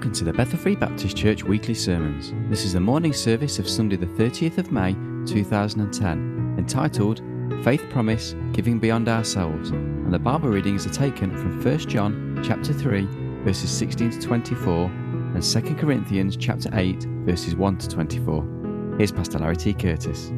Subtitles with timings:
[0.00, 2.32] Welcome to the Bethel Free Baptist Church weekly sermons.
[2.48, 4.94] This is the morning service of Sunday, the 30th of May
[5.26, 7.20] 2010, entitled
[7.62, 9.68] Faith Promise Giving Beyond Ourselves.
[9.72, 13.06] And the Bible readings are taken from 1 John chapter 3,
[13.44, 14.86] verses 16 to 24,
[15.34, 18.94] and 2 Corinthians chapter 8, verses 1 to 24.
[18.96, 19.74] Here's Pastor Larry T.
[19.74, 20.32] Curtis.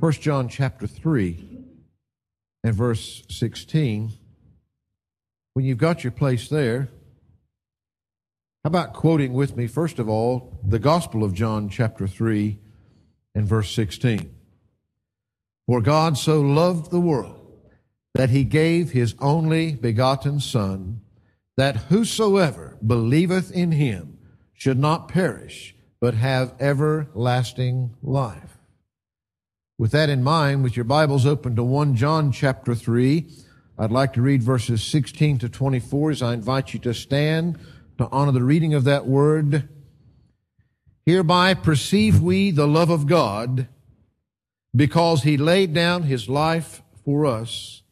[0.00, 1.66] 1 John chapter 3
[2.64, 4.12] and verse 16.
[5.52, 6.88] When you've got your place there,
[8.64, 12.58] how about quoting with me, first of all, the Gospel of John, chapter 3
[13.34, 14.34] and verse 16?
[15.66, 17.60] For God so loved the world
[18.14, 21.02] that he gave his only begotten Son,
[21.58, 24.16] that whosoever believeth in him
[24.54, 28.56] should not perish, but have everlasting life.
[29.78, 33.28] With that in mind, with your Bibles open to 1 John chapter 3,
[33.76, 37.58] I'd like to read verses 16 to 24 as I invite you to stand
[37.98, 39.68] to honor the reading of that word.
[41.06, 43.68] Hereby perceive we the love of God
[44.74, 47.82] because he laid down his life for us,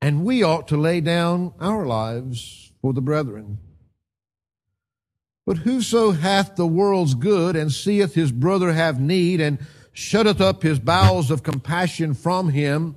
[0.00, 3.58] and we ought to lay down our lives for the brethren.
[5.46, 9.58] But whoso hath the world's good and seeth his brother have need and
[9.92, 12.96] shutteth up his bowels of compassion from him,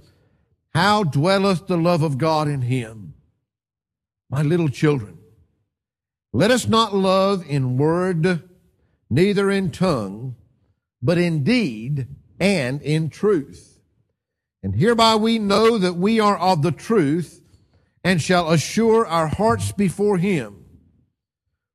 [0.74, 3.14] how dwelleth the love of God in him?
[4.30, 5.17] My little children,
[6.38, 8.48] let us not love in word,
[9.10, 10.36] neither in tongue,
[11.02, 12.06] but in deed
[12.40, 13.80] and in truth.
[14.62, 17.42] And hereby we know that we are of the truth
[18.04, 20.64] and shall assure our hearts before him.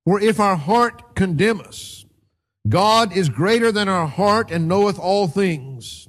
[0.05, 2.07] For if our heart condemn us,
[2.69, 6.07] God is greater than our heart and knoweth all things.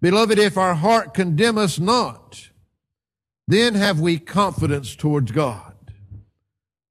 [0.00, 2.48] Beloved, if our heart condemn us not,
[3.46, 5.67] then have we confidence towards God.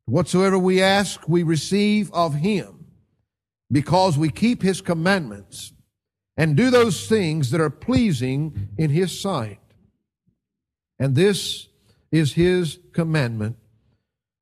[0.08, 2.86] Whatsoever we ask, we receive of him
[3.69, 5.73] because we keep his commandments
[6.38, 9.59] and do those things that are pleasing in his sight.
[10.97, 11.67] And this
[12.09, 13.57] is his commandment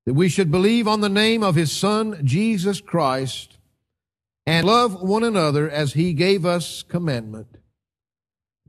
[0.06, 3.58] that we should believe on the name of his son, Jesus Christ,
[4.46, 7.58] and love one another as he gave us commandment.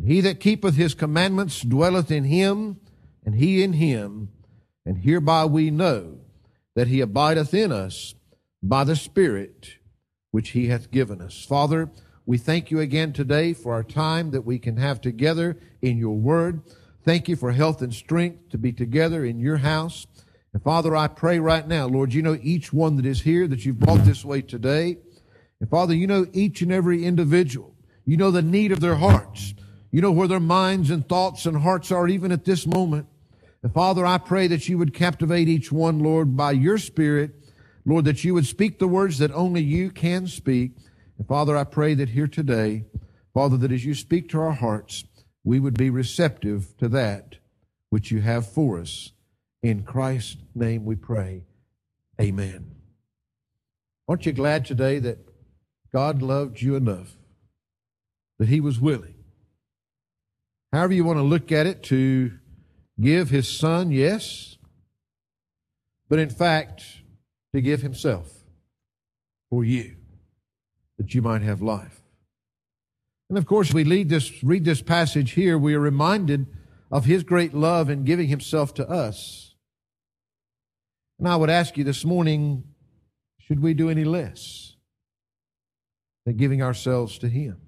[0.02, 2.80] He that keepeth his commandments dwelleth in him,
[3.22, 4.30] and he in him,
[4.86, 6.20] and hereby we know
[6.76, 8.14] that he abideth in us
[8.62, 9.78] by the Spirit
[10.31, 11.44] which he hath given us.
[11.44, 11.91] Father,
[12.26, 16.16] we thank you again today for our time that we can have together in your
[16.16, 16.60] word.
[17.03, 20.06] Thank you for health and strength to be together in your house.
[20.53, 23.65] And Father, I pray right now, Lord, you know each one that is here that
[23.65, 24.98] you've brought this way today.
[25.60, 27.75] And Father, you know each and every individual.
[28.04, 29.54] You know the need of their hearts.
[29.91, 33.06] You know where their minds and thoughts and hearts are even at this moment.
[33.72, 37.32] Father, I pray that you would captivate each one, Lord, by your Spirit.
[37.84, 40.72] Lord, that you would speak the words that only you can speak.
[41.19, 42.84] And Father, I pray that here today,
[43.32, 45.04] Father, that as you speak to our hearts,
[45.44, 47.37] we would be receptive to that
[47.88, 49.12] which you have for us.
[49.62, 51.44] In Christ's name we pray.
[52.21, 52.72] Amen.
[54.09, 55.19] Aren't you glad today that
[55.93, 57.16] God loved you enough
[58.38, 59.15] that he was willing,
[60.72, 62.33] however you want to look at it, to
[63.00, 64.56] give his son, yes,
[66.08, 66.84] but in fact,
[67.54, 68.30] to give himself
[69.50, 69.96] for you,
[70.98, 72.02] that you might have life.
[73.28, 76.46] And of course, we lead this, read this passage here, we are reminded
[76.90, 79.54] of his great love in giving himself to us.
[81.18, 82.64] And I would ask you this morning,
[83.38, 84.76] should we do any less
[86.24, 87.60] than giving ourselves to him?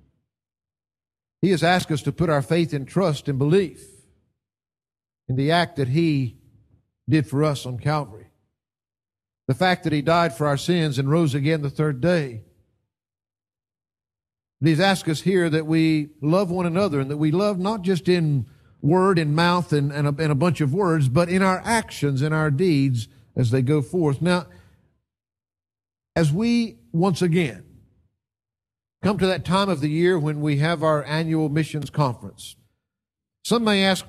[1.40, 3.97] He has asked us to put our faith and trust and belief
[5.28, 6.36] in the act that He
[7.08, 8.30] did for us on Calvary.
[9.46, 12.42] The fact that He died for our sins and rose again the third day.
[14.60, 17.82] But He's asked us here that we love one another and that we love not
[17.82, 18.46] just in
[18.80, 22.22] word and mouth and, and, a, and a bunch of words, but in our actions
[22.22, 24.22] and our deeds as they go forth.
[24.22, 24.46] Now,
[26.14, 27.64] as we once again
[29.02, 32.56] come to that time of the year when we have our annual missions conference,
[33.44, 34.04] some may ask,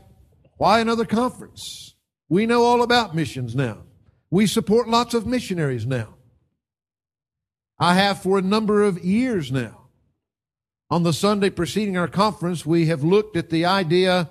[0.59, 1.95] why another conference?
[2.27, 3.83] We know all about missions now.
[4.29, 6.15] We support lots of missionaries now.
[7.79, 9.87] I have for a number of years now.
[10.89, 14.29] On the Sunday preceding our conference, we have looked at the idea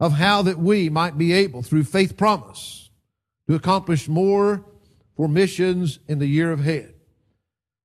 [0.00, 2.90] of how that we might be able, through faith promise,
[3.48, 4.64] to accomplish more
[5.16, 6.92] for missions in the year ahead.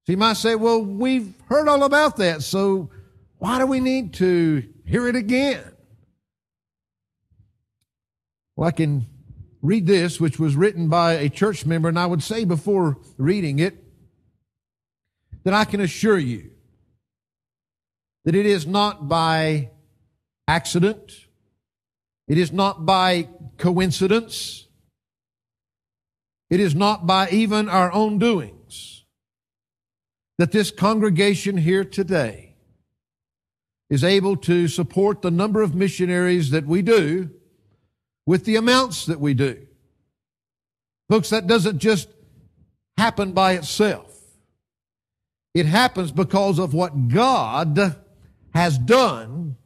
[0.08, 2.90] So you might say, well, we've heard all about that, so
[3.38, 5.63] why do we need to hear it again?
[8.56, 9.07] Well, I can
[9.62, 13.59] read this, which was written by a church member, and I would say before reading
[13.59, 13.83] it,
[15.44, 16.51] that I can assure you
[18.25, 19.71] that it is not by
[20.48, 21.12] accident.
[22.27, 23.27] It is not by
[23.57, 24.68] coincidence.
[26.50, 29.06] It is not by even our own doings
[30.38, 32.56] that this congregation here today
[33.89, 37.30] is able to support the number of missionaries that we do
[38.26, 39.66] with the amounts that we do.
[41.10, 42.08] Folks, that doesn't just
[42.98, 44.08] happen by itself.
[45.54, 47.98] It happens because of what God
[48.54, 49.58] has done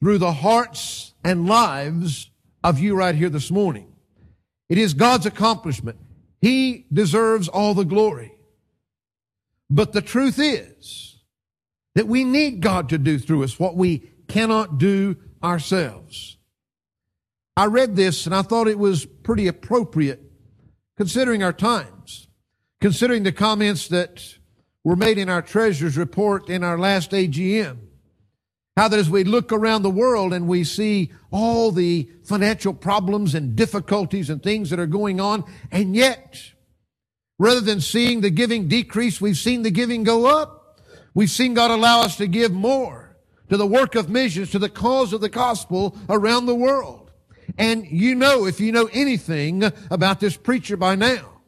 [0.00, 2.30] through the hearts and lives
[2.62, 3.92] of you right here this morning.
[4.68, 5.98] It is God's accomplishment.
[6.40, 8.32] He deserves all the glory.
[9.70, 11.18] But the truth is
[11.94, 16.36] that we need God to do through us what we cannot do ourselves.
[17.56, 20.22] I read this and I thought it was pretty appropriate
[20.96, 22.28] considering our times,
[22.80, 24.38] considering the comments that
[24.84, 27.78] were made in our treasurer's report in our last AGM.
[28.76, 33.34] How that as we look around the world and we see all the financial problems
[33.34, 36.40] and difficulties and things that are going on, and yet,
[37.38, 40.80] rather than seeing the giving decrease, we've seen the giving go up.
[41.12, 43.18] We've seen God allow us to give more
[43.50, 47.01] to the work of missions, to the cause of the gospel around the world.
[47.62, 51.42] And you know, if you know anything about this preacher by now,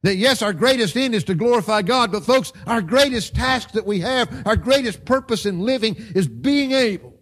[0.00, 3.84] that yes, our greatest end is to glorify God, but folks, our greatest task that
[3.84, 7.12] we have, our greatest purpose in living is being able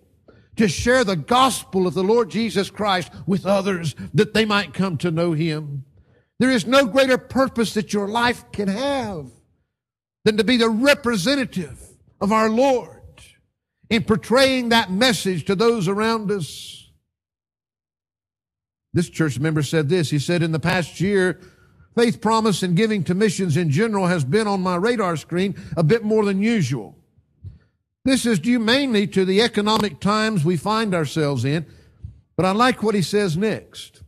[0.55, 4.97] to share the gospel of the Lord Jesus Christ with others that they might come
[4.99, 5.85] to know Him.
[6.39, 9.29] There is no greater purpose that your life can have
[10.25, 11.83] than to be the representative
[12.21, 13.01] of our Lord
[13.89, 16.80] in portraying that message to those around us.
[18.93, 20.11] This church member said this.
[20.11, 21.41] He said, in the past year,
[21.97, 25.83] Faith promise and giving to missions in general has been on my radar screen a
[25.83, 26.97] bit more than usual.
[28.05, 31.67] This is due mainly to the economic times we find ourselves in,
[32.37, 34.03] but I like what he says next.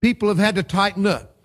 [0.00, 1.36] People have had to tighten up.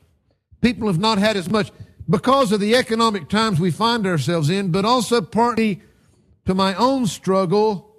[0.62, 1.72] People have not had as much
[2.10, 5.82] because of the economic times we find ourselves in, but also partly
[6.46, 7.94] to my own struggle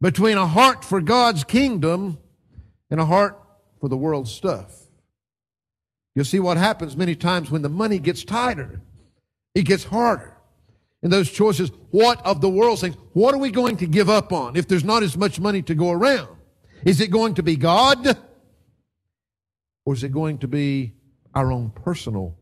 [0.00, 2.18] between a heart for God's kingdom
[2.90, 3.40] and a heart
[3.80, 4.88] for the world's stuff.
[6.14, 8.80] You'll see what happens many times when the money gets tighter.
[9.54, 10.36] It gets harder.
[11.02, 14.32] And those choices, what of the world things, what are we going to give up
[14.32, 16.28] on if there's not as much money to go around?
[16.84, 18.18] Is it going to be God?
[19.84, 20.94] Or is it going to be
[21.34, 22.36] our own personal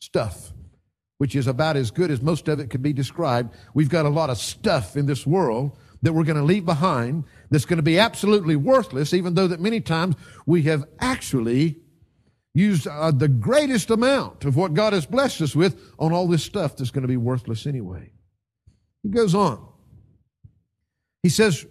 [0.00, 0.52] stuff,
[1.18, 3.54] which is about as good as most of it can be described?
[3.74, 7.24] We've got a lot of stuff in this world that we're going to leave behind
[7.52, 10.16] that's going to be absolutely worthless, even though that many times
[10.46, 11.76] we have actually
[12.54, 16.42] used uh, the greatest amount of what God has blessed us with on all this
[16.42, 18.10] stuff that's going to be worthless anyway.
[19.02, 19.68] He goes on.
[21.22, 21.66] He says,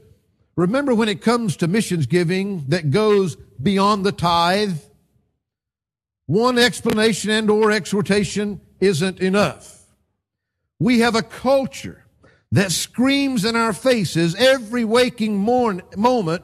[0.55, 4.77] Remember when it comes to missions giving that goes beyond the tithe,
[6.27, 9.83] one explanation and or exhortation isn't enough.
[10.77, 12.05] We have a culture
[12.51, 16.43] that screams in our faces every waking morn, moment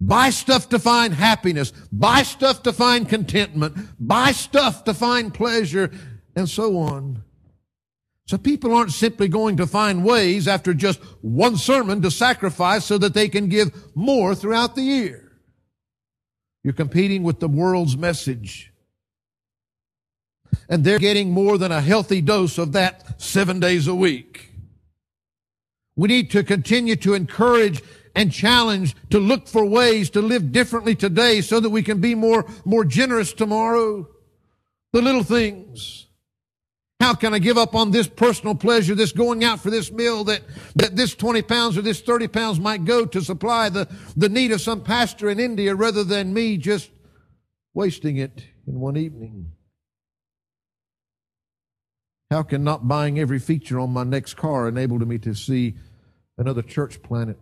[0.00, 1.72] Buy stuff to find happiness.
[1.90, 3.76] Buy stuff to find contentment.
[3.98, 5.90] Buy stuff to find pleasure
[6.36, 7.24] and so on.
[8.26, 12.98] So people aren't simply going to find ways after just one sermon to sacrifice so
[12.98, 15.32] that they can give more throughout the year.
[16.62, 18.72] You're competing with the world's message.
[20.68, 24.52] And they're getting more than a healthy dose of that seven days a week.
[25.98, 27.82] We need to continue to encourage
[28.14, 32.14] and challenge to look for ways to live differently today so that we can be
[32.14, 34.08] more, more generous tomorrow.
[34.92, 36.06] The little things.
[37.00, 40.22] How can I give up on this personal pleasure, this going out for this meal
[40.24, 40.42] that,
[40.76, 44.52] that this 20 pounds or this 30 pounds might go to supply the, the need
[44.52, 46.90] of some pastor in India rather than me just
[47.74, 49.50] wasting it in one evening?
[52.30, 55.76] How can not buying every feature on my next car enable me to see
[56.38, 57.36] another church plant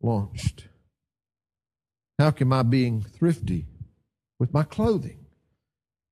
[0.00, 0.68] launched?
[2.18, 3.66] How can my being thrifty
[4.38, 5.26] with my clothing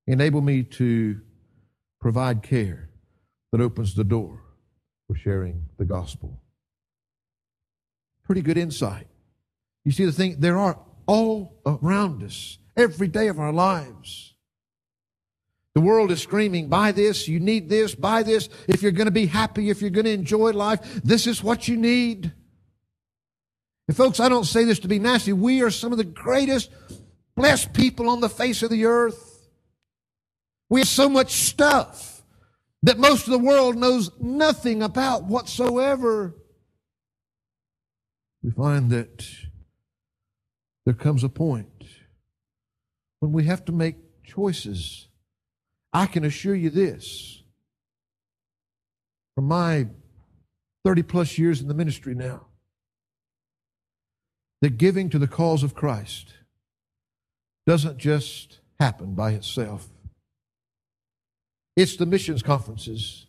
[0.06, 1.20] enable me to
[2.00, 2.90] provide care
[3.52, 4.42] that opens the door
[5.06, 6.42] for sharing the gospel?
[8.24, 9.06] Pretty good insight.
[9.84, 14.33] You see the thing, there are all around us every day of our lives.
[15.74, 18.48] The world is screaming, buy this, you need this, buy this.
[18.68, 21.66] If you're going to be happy, if you're going to enjoy life, this is what
[21.66, 22.32] you need.
[23.88, 25.32] And folks, I don't say this to be nasty.
[25.32, 26.70] We are some of the greatest
[27.36, 29.48] blessed people on the face of the earth.
[30.70, 32.22] We have so much stuff
[32.84, 36.34] that most of the world knows nothing about whatsoever,
[38.42, 39.26] we find that
[40.84, 41.84] there comes a point
[43.20, 45.08] when we have to make choices.
[45.94, 47.42] I can assure you this
[49.36, 49.86] from my
[50.84, 52.46] 30 plus years in the ministry now
[54.60, 56.34] that giving to the cause of Christ
[57.66, 59.86] doesn't just happen by itself.
[61.76, 63.26] It's the missions conferences.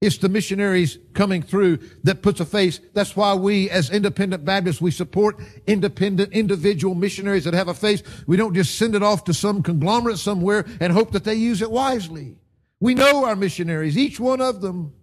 [0.00, 2.80] It's the missionaries coming through that puts a face.
[2.94, 8.02] That's why we as independent Baptists, we support independent individual missionaries that have a face.
[8.26, 11.60] We don't just send it off to some conglomerate somewhere and hope that they use
[11.60, 12.38] it wisely.
[12.80, 14.94] We know our missionaries, each one of them.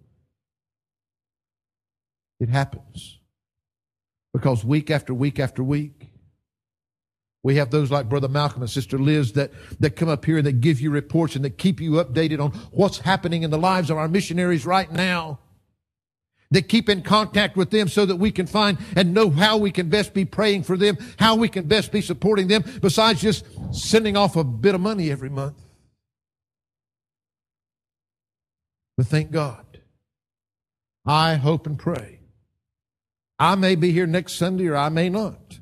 [2.40, 3.20] It happens
[4.32, 6.10] because week after week after week,
[7.42, 10.46] we have those like Brother Malcolm and Sister Liz that, that come up here and
[10.46, 13.90] that give you reports and that keep you updated on what's happening in the lives
[13.90, 15.38] of our missionaries right now.
[16.50, 19.70] That keep in contact with them so that we can find and know how we
[19.70, 23.44] can best be praying for them, how we can best be supporting them, besides just
[23.70, 25.56] sending off a bit of money every month.
[28.96, 29.64] But thank God.
[31.06, 32.20] I hope and pray.
[33.38, 35.60] I may be here next Sunday or I may not.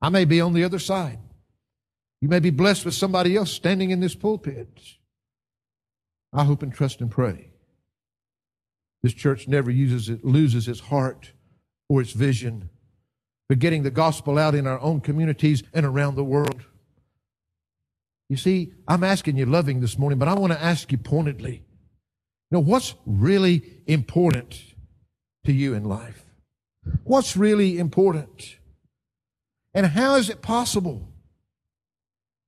[0.00, 1.18] I may be on the other side.
[2.20, 4.68] You may be blessed with somebody else standing in this pulpit.
[6.32, 7.50] I hope and trust and pray.
[9.02, 11.32] This church never uses it, loses its heart
[11.88, 12.70] or its vision
[13.48, 16.62] for getting the gospel out in our own communities and around the world.
[18.28, 21.62] You see, I'm asking you loving this morning, but I want to ask you pointedly.
[22.50, 24.60] You know, what's really important
[25.44, 26.24] to you in life?
[27.04, 28.55] What's really important?
[29.76, 31.06] And how is it possible?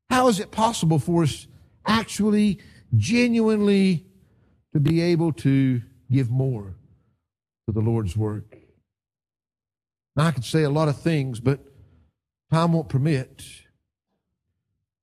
[0.09, 1.47] How is it possible for us
[1.87, 2.59] actually,
[2.97, 4.07] genuinely
[4.73, 6.75] to be able to give more
[7.67, 8.57] to the Lord's work?
[10.17, 11.61] Now, I could say a lot of things, but
[12.51, 13.45] time won't permit.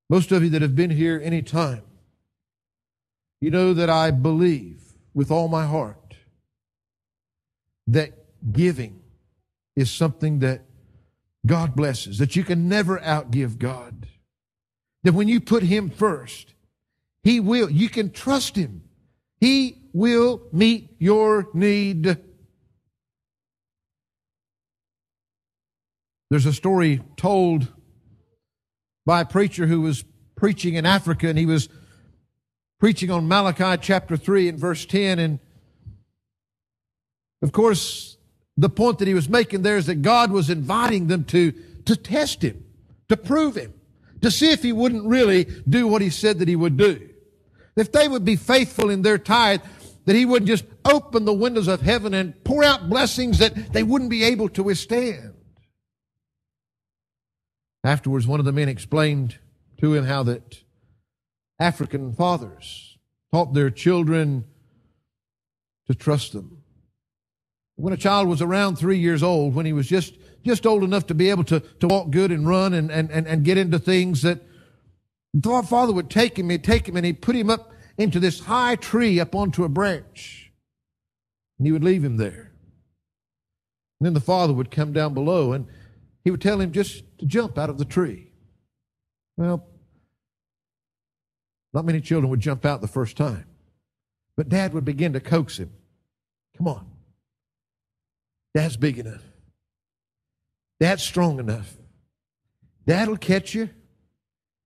[0.09, 1.83] Most of you that have been here any time,
[3.39, 4.81] you know that I believe
[5.13, 6.15] with all my heart
[7.85, 8.13] that
[8.51, 8.99] giving
[9.75, 10.64] is something that
[11.45, 14.07] God blesses, that you can never outgive God.
[15.03, 16.53] That when you put Him first,
[17.23, 18.83] He will, you can trust Him.
[19.39, 22.17] He will meet your need.
[26.29, 27.71] There's a story told
[29.05, 30.03] by a preacher who was
[30.35, 31.69] preaching in Africa and he was
[32.79, 35.19] preaching on Malachi chapter 3 and verse 10.
[35.19, 35.39] And
[37.41, 38.17] of course,
[38.57, 41.51] the point that he was making there is that God was inviting them to,
[41.85, 42.63] to test him,
[43.09, 43.73] to prove him,
[44.21, 47.09] to see if he wouldn't really do what he said that he would do.
[47.75, 49.61] If they would be faithful in their tithe,
[50.05, 53.83] that he wouldn't just open the windows of heaven and pour out blessings that they
[53.83, 55.33] wouldn't be able to withstand.
[57.83, 59.37] Afterwards, one of the men explained
[59.81, 60.63] to him how that
[61.59, 62.97] African fathers
[63.33, 64.45] taught their children
[65.87, 66.63] to trust them
[67.75, 71.07] when a child was around three years old, when he was just, just old enough
[71.07, 73.79] to be able to, to walk good and run and, and, and, and get into
[73.79, 74.41] things that
[75.45, 78.41] our father would take him, he'd take him and he'd put him up into this
[78.41, 80.51] high tree up onto a branch.
[81.57, 82.53] And he would leave him there.
[83.99, 85.67] And then the father would come down below and
[86.23, 88.31] he would tell him just to jump out of the tree.
[89.37, 89.65] Well,
[91.73, 93.45] not many children would jump out the first time.
[94.37, 95.71] But dad would begin to coax him.
[96.57, 96.94] Come on.
[98.55, 99.21] Dad's big enough.
[100.79, 101.75] That's strong enough.
[102.87, 103.69] Dad'll catch you.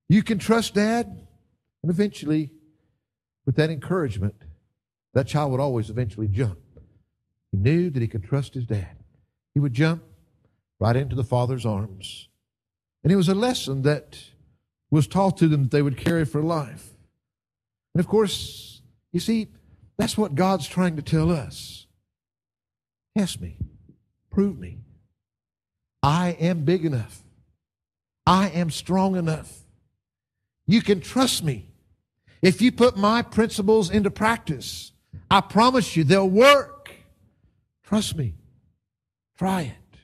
[0.08, 1.08] You can trust dad.
[1.08, 2.52] And eventually,
[3.48, 4.36] with that encouragement,
[5.16, 6.60] that child would always eventually jump.
[7.52, 8.96] He knew that he could trust his dad.
[9.56, 10.04] He would jump
[10.80, 12.30] right into the father's arms.
[13.04, 14.20] And it was a lesson that
[14.92, 16.92] was taught to them that they would carry for life.
[17.96, 19.48] And of course, you see,
[19.98, 21.88] that's what God's trying to tell us.
[23.18, 23.58] Test me.
[24.40, 24.78] Prove me.
[26.02, 27.24] I am big enough.
[28.26, 29.66] I am strong enough.
[30.66, 31.74] You can trust me.
[32.42, 34.94] If you put my principles into practice,
[35.30, 36.90] I promise you they'll work.
[37.84, 38.36] Trust me.
[39.38, 40.00] Try it.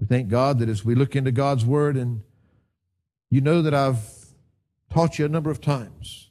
[0.00, 2.22] We thank God that as we look into God's Word, and
[3.30, 4.00] you know that I've
[4.90, 6.30] taught you a number of times,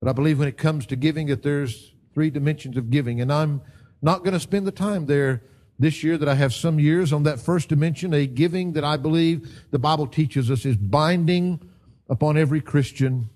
[0.00, 3.30] but I believe when it comes to giving that there's three dimensions of giving, and
[3.30, 3.60] I'm
[4.00, 5.42] not going to spend the time there
[5.78, 8.96] this year that I have some years on that first dimension, a giving that I
[8.96, 11.60] believe the Bible teaches us is binding
[12.08, 13.28] upon every Christian.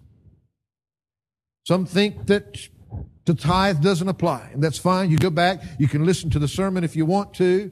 [1.66, 2.68] Some think that
[3.24, 5.10] the tithe doesn't apply, and that's fine.
[5.10, 7.70] You go back, you can listen to the sermon if you want to.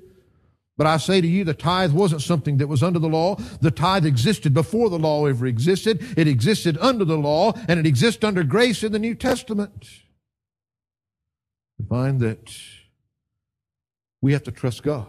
[0.77, 3.37] But I say to you, the tithe wasn't something that was under the law.
[3.63, 6.05] The tithe existed before the law ever existed.
[6.19, 9.89] It existed under the law, and it exists under grace in the New Testament.
[11.79, 12.53] We find that
[14.23, 15.09] we have to trust God.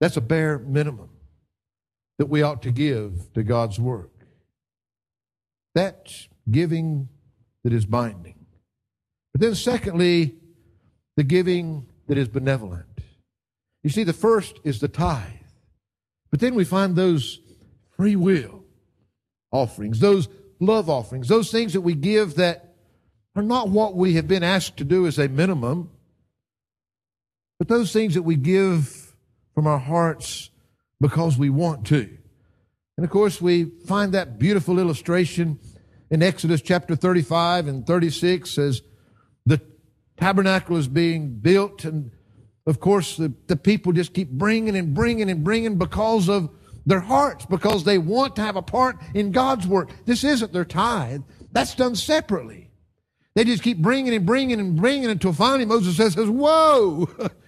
[0.00, 1.10] That's a bare minimum
[2.18, 4.12] that we ought to give to God's work.
[5.74, 7.08] That's giving
[7.64, 8.46] that is binding.
[9.32, 10.36] But then, secondly,
[11.16, 12.86] the giving that is benevolent.
[13.82, 15.32] You see, the first is the tithe.
[16.30, 17.40] But then we find those
[17.96, 18.64] free will
[19.50, 20.28] offerings, those
[20.60, 22.74] love offerings, those things that we give that
[23.34, 25.90] are not what we have been asked to do as a minimum,
[27.58, 29.14] but those things that we give
[29.54, 30.50] from our hearts
[31.00, 32.08] because we want to.
[32.96, 35.58] And of course, we find that beautiful illustration
[36.10, 38.82] in Exodus chapter 35 and 36 as
[39.46, 39.60] the
[40.16, 42.10] tabernacle is being built and
[42.68, 46.50] of course, the, the people just keep bringing and bringing and bringing because of
[46.84, 49.90] their hearts, because they want to have a part in God's work.
[50.04, 51.22] This isn't their tithe.
[51.50, 52.70] That's done separately.
[53.34, 57.08] They just keep bringing and bringing and bringing until finally Moses says, whoa,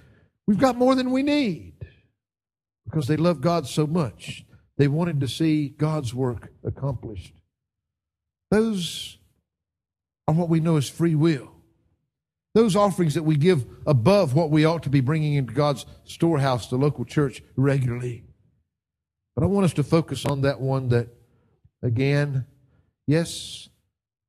[0.50, 1.75] we've got more than we need.
[2.85, 4.45] Because they love God so much.
[4.78, 7.35] They wanted to see God's work accomplished.
[8.50, 9.19] Those
[10.26, 11.52] are what we know as free will.
[12.57, 16.66] Those offerings that we give above what we ought to be bringing into God's storehouse,
[16.66, 18.25] the local church, regularly.
[19.37, 21.11] But I want us to focus on that one that,
[21.80, 22.45] again,
[23.07, 23.69] yes,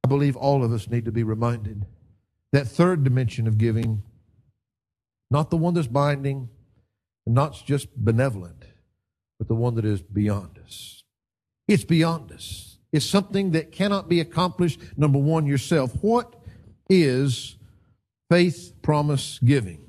[0.03, 1.87] I believe all of us need to be reminded.
[2.51, 4.03] That third dimension of giving,
[5.31, 6.49] not the one that's binding,
[7.25, 8.65] and not just benevolent,
[9.39, 11.03] but the one that is beyond us.
[11.67, 12.77] It's beyond us.
[12.91, 15.93] It's something that cannot be accomplished, number one, yourself.
[16.01, 16.35] What
[16.89, 17.55] is
[18.31, 19.85] faith promise giving.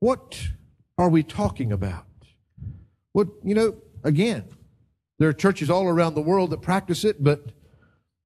[0.00, 0.48] What
[0.96, 2.06] are we talking about?
[3.12, 4.44] What, you know, again,
[5.18, 7.50] there are churches all around the world that practice it, but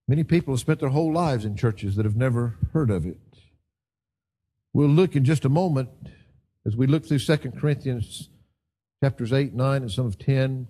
[0.07, 3.19] many people have spent their whole lives in churches that have never heard of it.
[4.73, 5.88] We'll look in just a moment
[6.66, 8.31] as we look through 2 Corinthians
[9.03, 10.66] chapters 8, 9, and some of 10.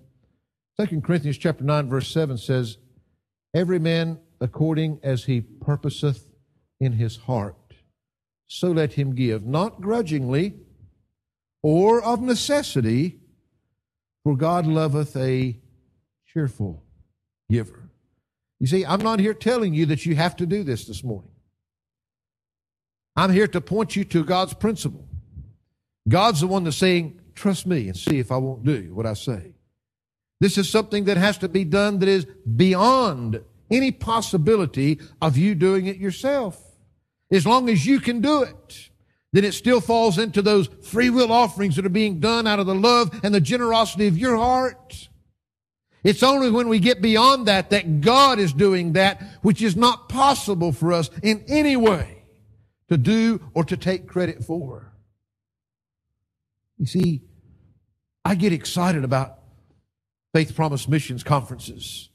[0.79, 2.77] 2 Corinthians chapter 9, verse 7 says,
[3.53, 6.27] Every man according as he purposeth
[6.79, 7.55] in his heart
[8.49, 10.55] so let him give, not grudgingly
[11.61, 13.19] or of necessity,
[14.23, 15.59] for God loveth a
[16.25, 16.83] cheerful
[17.49, 17.89] giver.
[18.59, 21.31] You see, I'm not here telling you that you have to do this this morning.
[23.15, 25.08] I'm here to point you to God's principle.
[26.09, 29.13] God's the one that's saying, trust me and see if I won't do what I
[29.13, 29.53] say.
[30.41, 33.41] This is something that has to be done that is beyond
[33.71, 36.59] any possibility of you doing it yourself.
[37.31, 38.89] As long as you can do it,
[39.31, 42.65] then it still falls into those free will offerings that are being done out of
[42.65, 45.09] the love and the generosity of your heart.
[46.03, 50.09] It's only when we get beyond that that God is doing that which is not
[50.09, 52.23] possible for us in any way
[52.87, 54.88] to do or to take credit for.
[56.79, 57.21] You see,
[58.25, 59.39] I get excited about
[60.33, 62.09] Faith Promise Missions conferences.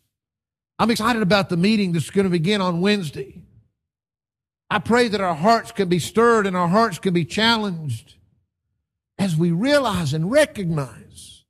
[0.78, 3.42] I'm excited about the meeting that's going to begin on Wednesday.
[4.70, 8.14] I pray that our hearts can be stirred and our hearts can be challenged
[9.18, 11.44] as we realize and recognize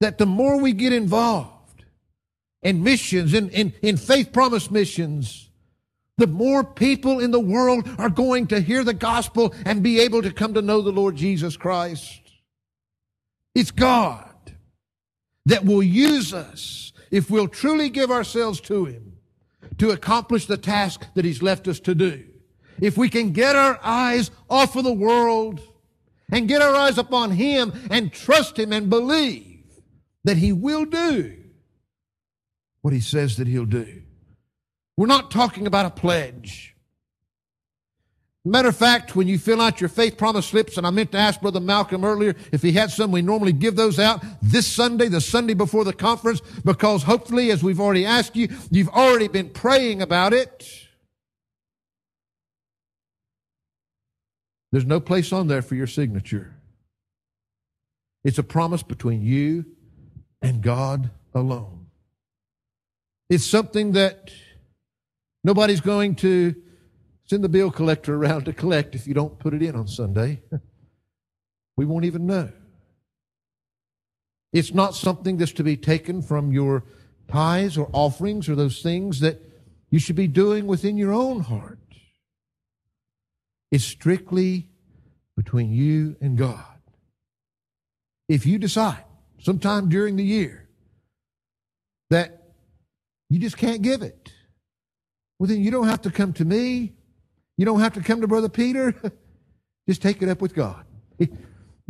[0.00, 1.84] that the more we get involved
[2.62, 5.48] in missions, in, in, in faith promise missions,
[6.18, 10.22] the more people in the world are going to hear the gospel and be able
[10.22, 12.20] to come to know the Lord Jesus Christ.
[13.54, 14.28] It's God
[15.46, 19.18] that will use us if we'll truly give ourselves to Him
[19.78, 22.24] to accomplish the task that He's left us to do.
[22.80, 25.60] If we can get our eyes off of the world
[26.30, 29.64] and get our eyes upon Him and trust Him and believe
[30.24, 31.36] that He will do
[32.80, 34.01] what He says that He'll do.
[34.96, 36.72] We're not talking about a pledge.
[38.44, 41.18] Matter of fact, when you fill out your faith promise slips, and I meant to
[41.18, 45.06] ask Brother Malcolm earlier if he had some, we normally give those out this Sunday,
[45.06, 49.48] the Sunday before the conference, because hopefully, as we've already asked you, you've already been
[49.48, 50.68] praying about it.
[54.72, 56.56] There's no place on there for your signature.
[58.24, 59.66] It's a promise between you
[60.40, 61.86] and God alone.
[63.30, 64.32] It's something that
[65.44, 66.54] nobody's going to
[67.32, 70.42] Send the bill collector around to collect if you don't put it in on Sunday.
[71.76, 72.50] we won't even know.
[74.52, 76.84] It's not something that's to be taken from your
[77.28, 79.40] tithes or offerings or those things that
[79.88, 81.78] you should be doing within your own heart
[83.70, 84.68] It's strictly
[85.34, 86.80] between you and God.
[88.28, 89.04] If you decide
[89.38, 90.68] sometime during the year
[92.10, 92.52] that
[93.30, 94.32] you just can't give it,
[95.38, 96.94] well, then you don't have to come to me.
[97.56, 98.94] You don't have to come to Brother Peter.
[99.88, 100.84] just take it up with God.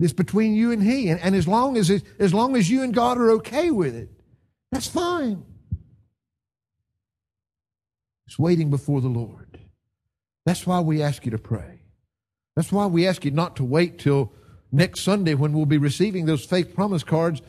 [0.00, 1.08] It's between you and He.
[1.10, 3.94] And, and as, long as, it, as long as you and God are okay with
[3.94, 4.10] it,
[4.72, 5.44] that's fine.
[8.26, 9.58] It's waiting before the Lord.
[10.46, 11.82] That's why we ask you to pray.
[12.56, 14.32] That's why we ask you not to wait till
[14.72, 17.42] next Sunday when we'll be receiving those faith promise cards,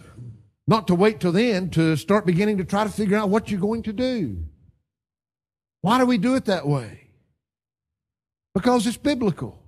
[0.67, 3.59] not to wait till then to start beginning to try to figure out what you're
[3.59, 4.43] going to do.
[5.83, 7.09] Why do we do it that way?
[8.55, 9.61] Because it's biblical.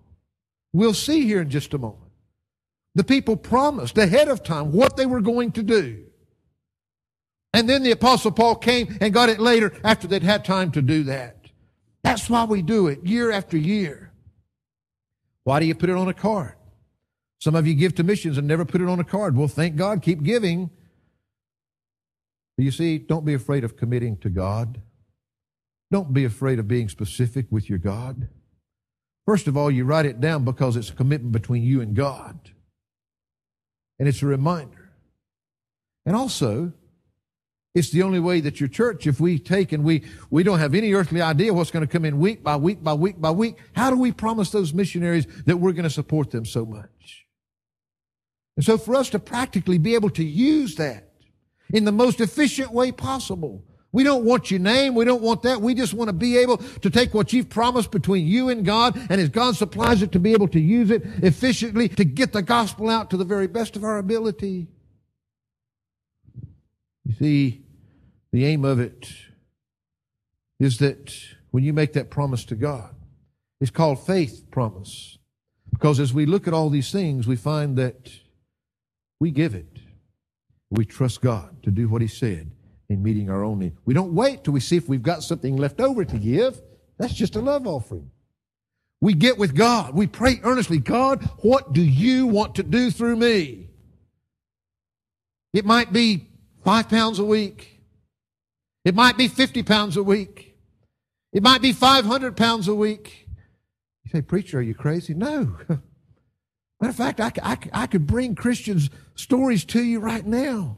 [0.72, 2.10] We'll see here in just a moment.
[2.96, 6.06] The people promised ahead of time what they were going to do.
[7.54, 10.82] And then the Apostle Paul came and got it later after they'd had time to
[10.82, 11.36] do that.
[12.02, 14.14] That's why we do it year after year.
[15.44, 16.56] Why do you put it on a card?
[17.40, 19.36] Some of you give to missions and never put it on a card.
[19.36, 20.70] Well, thank God, keep giving.
[22.58, 24.80] You see, don't be afraid of committing to God.
[25.92, 28.28] Don't be afraid of being specific with your God.
[29.26, 32.52] First of all, you write it down because it's a commitment between you and God.
[33.98, 34.92] And it's a reminder.
[36.06, 36.74] And also,
[37.74, 40.76] it's the only way that your church, if we take and we, we don't have
[40.76, 43.58] any earthly idea what's going to come in week by week by week by week,
[43.74, 47.26] how do we promise those missionaries that we're going to support them so much?
[48.56, 51.12] And so for us to practically be able to use that
[51.74, 53.64] in the most efficient way possible,
[53.96, 54.94] we don't want your name.
[54.94, 55.62] We don't want that.
[55.62, 58.98] We just want to be able to take what you've promised between you and God,
[59.10, 62.42] and as God supplies it, to be able to use it efficiently to get the
[62.42, 64.68] gospel out to the very best of our ability.
[67.06, 67.64] You see,
[68.34, 69.14] the aim of it
[70.60, 71.16] is that
[71.52, 72.94] when you make that promise to God,
[73.62, 75.18] it's called faith promise.
[75.72, 78.12] Because as we look at all these things, we find that
[79.22, 79.80] we give it.
[80.70, 82.52] We trust God to do what He said
[82.90, 83.74] in meeting our own need.
[83.86, 86.62] We don't wait till we see if we've got something left over to give.
[86.98, 88.12] That's just a love offering.
[89.02, 89.94] We get with God.
[89.94, 93.70] We pray earnestly, God, what do you want to do through me?
[95.54, 96.28] It might be
[96.64, 97.82] five pounds a week.
[98.84, 100.56] It might be 50 pounds a week.
[101.34, 103.28] It might be 500 pounds a week.
[104.04, 105.14] You say, Preacher, are you crazy?
[105.14, 105.58] No.
[106.80, 110.78] Matter of fact, I, I, I could bring Christians' stories to you right now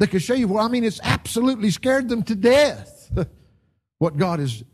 [0.00, 3.12] that could show you, well, I mean, it's absolutely scared them to death
[3.98, 4.64] what God has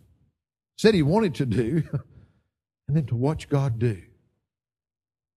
[0.79, 1.83] said He wanted to do,
[2.89, 4.01] and then to watch God do.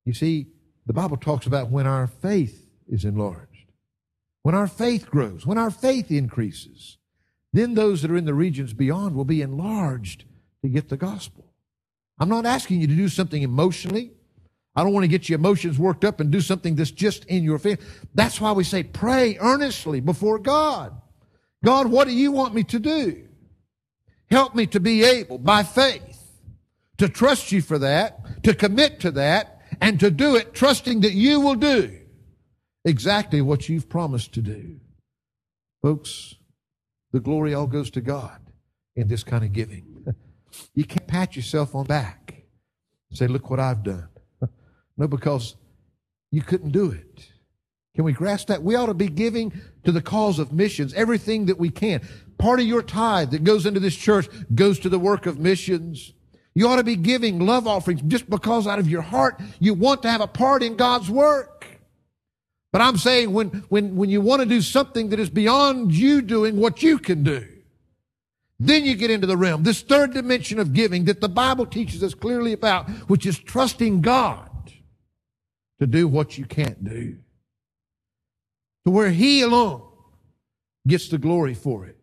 [0.06, 0.47] You see,
[0.86, 3.49] the Bible talks about when our faith is enlarged
[4.41, 6.97] when our faith grows, when our faith increases,
[7.52, 10.25] then those that are in the regions beyond will be enlarged
[10.63, 11.54] to get the gospel.
[12.19, 14.12] I'm not asking you to do something emotionally.
[14.80, 17.44] I don't want to get your emotions worked up and do something that's just in
[17.44, 18.08] your faith.
[18.15, 20.94] That's why we say pray earnestly before God.
[21.65, 23.28] God, what do you want me to do?
[24.32, 26.32] Help me to be able, by faith,
[26.98, 31.12] to trust you for that, to commit to that, and to do it trusting that
[31.12, 32.00] you will do
[32.86, 34.80] exactly what you've promised to do.
[35.82, 36.36] Folks,
[37.12, 38.39] the glory all goes to God
[38.96, 40.06] in this kind of giving.
[40.74, 42.30] You can't pat yourself on back
[43.12, 44.08] say, look what I've done.
[45.00, 45.56] No, because
[46.30, 47.30] you couldn't do it.
[47.96, 48.62] Can we grasp that?
[48.62, 49.52] We ought to be giving
[49.86, 52.02] to the cause of missions everything that we can.
[52.38, 56.14] Part of your tithe that goes into this church goes to the work of missions.
[56.54, 60.04] You ought to be giving love offerings just because out of your heart you want
[60.04, 61.66] to have a part in God's work.
[62.72, 66.22] But I'm saying when, when, when you want to do something that is beyond you
[66.22, 67.48] doing what you can do,
[68.60, 72.04] then you get into the realm, this third dimension of giving that the Bible teaches
[72.04, 74.49] us clearly about, which is trusting God
[75.80, 77.18] to do what you can't do.
[78.86, 79.84] To where He alone
[80.88, 81.96] gets the glory for it.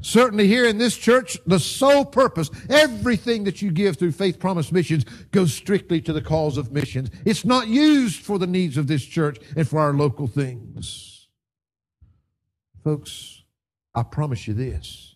[0.00, 4.72] Certainly here in this church, the sole purpose, everything that you give through Faith Promise
[4.72, 7.10] Missions goes strictly to the cause of missions.
[7.24, 11.28] It's not used for the needs of this church and for our local things.
[12.82, 13.42] Folks,
[13.94, 15.14] I promise you this.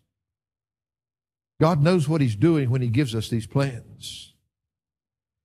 [1.60, 4.34] God knows what He's doing when He gives us these plans.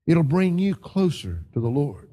[0.06, 2.11] It'll bring you closer to the Lord.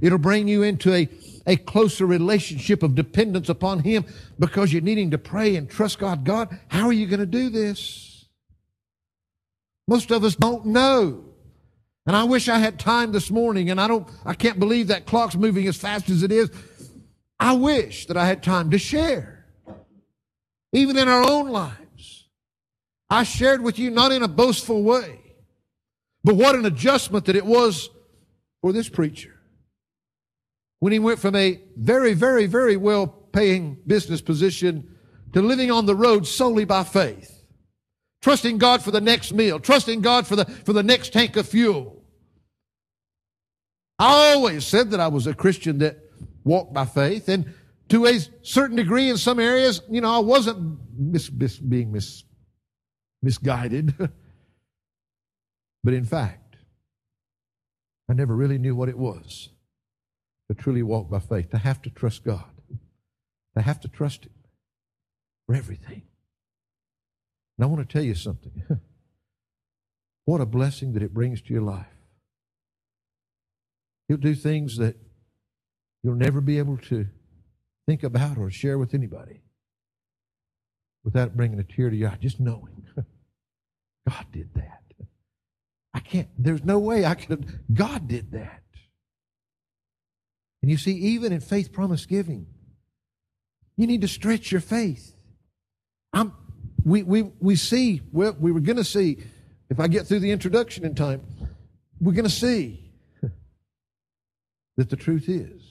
[0.00, 1.08] It'll bring you into a,
[1.46, 4.04] a closer relationship of dependence upon Him
[4.38, 6.24] because you're needing to pray and trust God.
[6.24, 8.26] God, how are you going to do this?
[9.88, 11.24] Most of us don't know.
[12.06, 15.06] And I wish I had time this morning, and I don't, I can't believe that
[15.06, 16.50] clock's moving as fast as it is.
[17.38, 19.44] I wish that I had time to share,
[20.72, 22.28] even in our own lives,
[23.10, 25.20] I shared with you not in a boastful way,
[26.24, 27.90] but what an adjustment that it was
[28.62, 29.35] for this preacher.
[30.86, 34.94] When he went from a very, very, very well paying business position
[35.32, 37.44] to living on the road solely by faith.
[38.22, 41.48] Trusting God for the next meal, trusting God for the, for the next tank of
[41.48, 42.04] fuel.
[43.98, 45.98] I always said that I was a Christian that
[46.44, 47.52] walked by faith, and
[47.88, 52.22] to a certain degree in some areas, you know, I wasn't mis, mis, being mis,
[53.24, 53.92] misguided.
[55.82, 56.58] but in fact,
[58.08, 59.48] I never really knew what it was
[60.48, 62.44] to truly walk by faith, to have to trust God,
[63.56, 64.32] to have to trust Him
[65.46, 66.02] for everything.
[67.56, 68.62] And I want to tell you something.
[70.24, 71.86] what a blessing that it brings to your life.
[74.08, 74.96] He'll do things that
[76.02, 77.06] you'll never be able to
[77.86, 79.40] think about or share with anybody
[81.04, 82.86] without bringing a tear to your eye, just knowing
[84.08, 84.82] God did that.
[85.94, 88.62] I can't, there's no way I could, God did that.
[90.66, 92.44] And you see, even in faith promise giving,
[93.76, 95.14] you need to stretch your faith.
[96.12, 96.32] I'm,
[96.84, 99.18] we, we, we see, well, we were going to see,
[99.70, 101.20] if I get through the introduction in time,
[102.00, 102.90] we're going to see
[104.76, 105.62] that the truth is,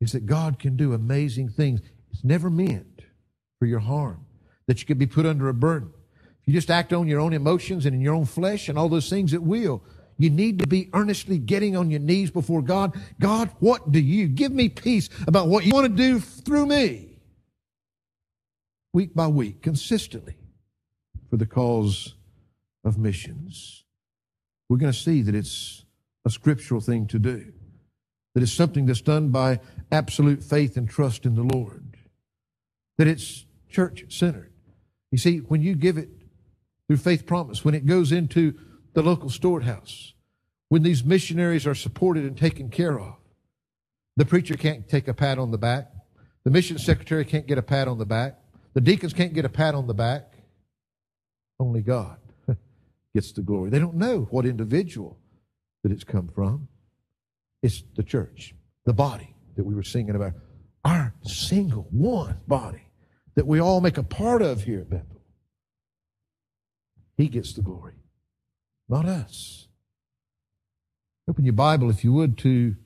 [0.00, 1.82] is that God can do amazing things.
[2.10, 3.02] It's never meant
[3.60, 4.26] for your harm,
[4.66, 5.92] that you could be put under a burden.
[6.40, 8.88] If you just act on your own emotions and in your own flesh and all
[8.88, 9.84] those things, it will.
[10.18, 12.98] You need to be earnestly getting on your knees before God.
[13.20, 14.28] God, what do you?
[14.28, 17.18] Give me peace about what you want to do through me.
[18.94, 20.36] Week by week, consistently,
[21.28, 22.14] for the cause
[22.82, 23.84] of missions.
[24.68, 25.84] We're going to see that it's
[26.24, 27.52] a scriptural thing to do,
[28.34, 29.60] that it's something that's done by
[29.92, 31.96] absolute faith and trust in the Lord,
[32.96, 34.52] that it's church centered.
[35.12, 36.08] You see, when you give it
[36.88, 38.58] through faith promise, when it goes into
[38.96, 40.14] the local storehouse,
[40.70, 43.16] when these missionaries are supported and taken care of.
[44.16, 45.92] The preacher can't take a pat on the back.
[46.44, 48.38] The mission secretary can't get a pat on the back.
[48.72, 50.32] The deacons can't get a pat on the back.
[51.60, 52.16] Only God
[53.14, 53.68] gets the glory.
[53.68, 55.18] They don't know what individual
[55.82, 56.66] that it's come from.
[57.62, 58.54] It's the church,
[58.86, 60.32] the body that we were singing about.
[60.86, 62.88] Our single one body
[63.34, 65.20] that we all make a part of here at Bethel.
[67.18, 67.96] He gets the glory
[68.88, 69.68] not us.
[71.28, 72.76] Open your Bible, if you would, to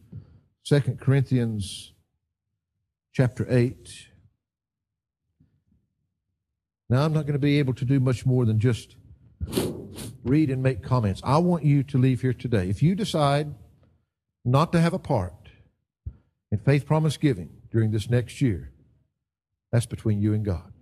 [0.65, 1.93] 2 Corinthians
[3.13, 4.09] chapter 8.
[6.89, 8.97] Now, I'm not going to be able to do much more than just
[10.25, 11.21] read and make comments.
[11.25, 12.69] I want you to leave here today.
[12.69, 13.55] If you decide
[14.45, 15.51] not to have a part
[16.51, 18.73] in faith promise giving during this next year,
[19.71, 20.73] that's between you and God.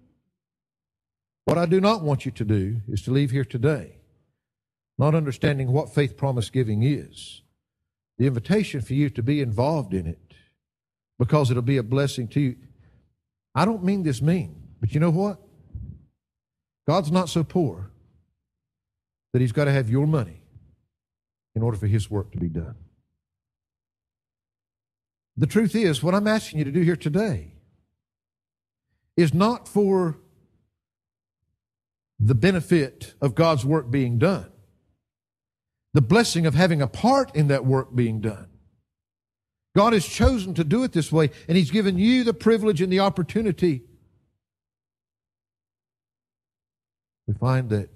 [1.44, 3.97] What I do not want you to do is to leave here today
[4.98, 7.42] not understanding what faith promise giving is.
[8.18, 10.34] The invitation for you to be involved in it
[11.18, 12.56] because it'll be a blessing to you.
[13.54, 15.40] I don't mean this mean, but you know what?
[16.86, 17.90] God's not so poor
[19.32, 20.42] that He's got to have your money
[21.54, 22.74] in order for His work to be done.
[25.36, 27.52] The truth is, what I'm asking you to do here today
[29.16, 30.18] is not for
[32.18, 34.50] the benefit of God's work being done
[35.98, 38.46] the blessing of having a part in that work being done.
[39.74, 42.92] God has chosen to do it this way, and He's given you the privilege and
[42.92, 43.82] the opportunity.
[47.26, 47.90] We find that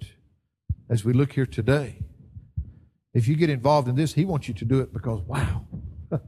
[0.91, 2.01] as we look here today,
[3.15, 5.65] if you get involved in this, He wants you to do it because, wow,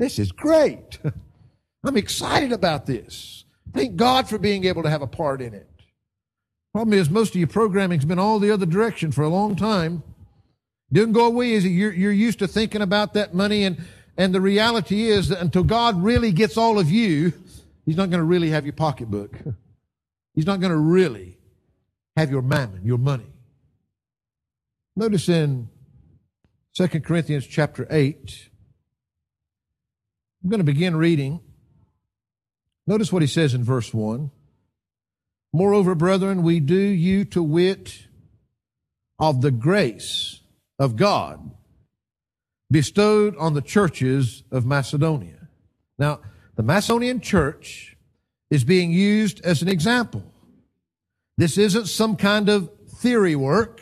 [0.00, 0.98] this is great.
[1.84, 3.44] I'm excited about this.
[3.72, 5.70] Thank God for being able to have a part in it.
[6.72, 10.02] Problem is, most of your programming's been all the other direction for a long time.
[10.92, 13.82] Didn't go away is you're, you're used to thinking about that money and,
[14.16, 17.32] and the reality is that until God really gets all of you,
[17.84, 19.36] He's not going to really have your pocketbook.
[20.34, 21.38] He's not going to really
[22.16, 23.32] have your mammon, your money.
[24.96, 25.68] Notice in
[26.74, 28.48] 2 Corinthians chapter 8,
[30.42, 31.40] I'm going to begin reading.
[32.86, 34.30] Notice what he says in verse 1.
[35.52, 38.06] Moreover, brethren, we do you to wit
[39.18, 40.40] of the grace
[40.78, 41.50] of God
[42.70, 45.48] bestowed on the churches of Macedonia.
[45.98, 46.20] Now,
[46.56, 47.96] the Macedonian church
[48.50, 50.24] is being used as an example.
[51.36, 53.80] This isn't some kind of theory work.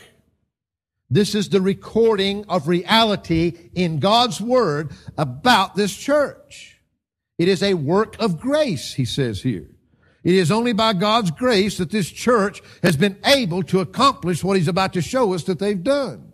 [1.10, 6.80] This is the recording of reality in God's Word about this church.
[7.38, 9.68] It is a work of grace, he says here.
[10.24, 14.56] It is only by God's grace that this church has been able to accomplish what
[14.56, 16.31] he's about to show us that they've done.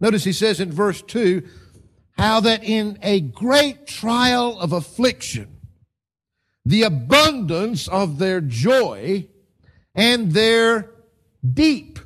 [0.00, 1.46] Notice he says in verse 2,
[2.12, 5.56] how that in a great trial of affliction,
[6.64, 9.26] the abundance of their joy
[9.94, 10.90] and their
[11.42, 11.98] deep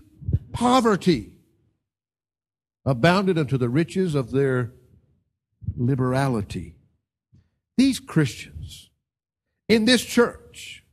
[0.52, 1.32] poverty
[2.84, 4.72] abounded unto the riches of their
[5.76, 6.76] liberality.
[7.76, 8.90] These Christians
[9.68, 10.84] in this church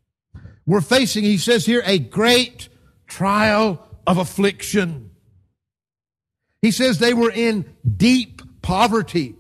[0.66, 2.70] were facing, he says here, a great
[3.08, 5.11] trial of affliction.
[6.62, 7.66] He says they were in
[7.98, 9.36] deep poverty.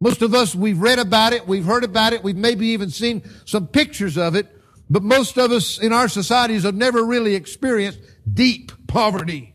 [0.00, 3.22] Most of us, we've read about it, we've heard about it, we've maybe even seen
[3.44, 4.46] some pictures of it,
[4.90, 9.54] but most of us in our societies have never really experienced deep poverty.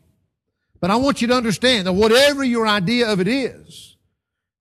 [0.79, 3.95] But I want you to understand that whatever your idea of it is,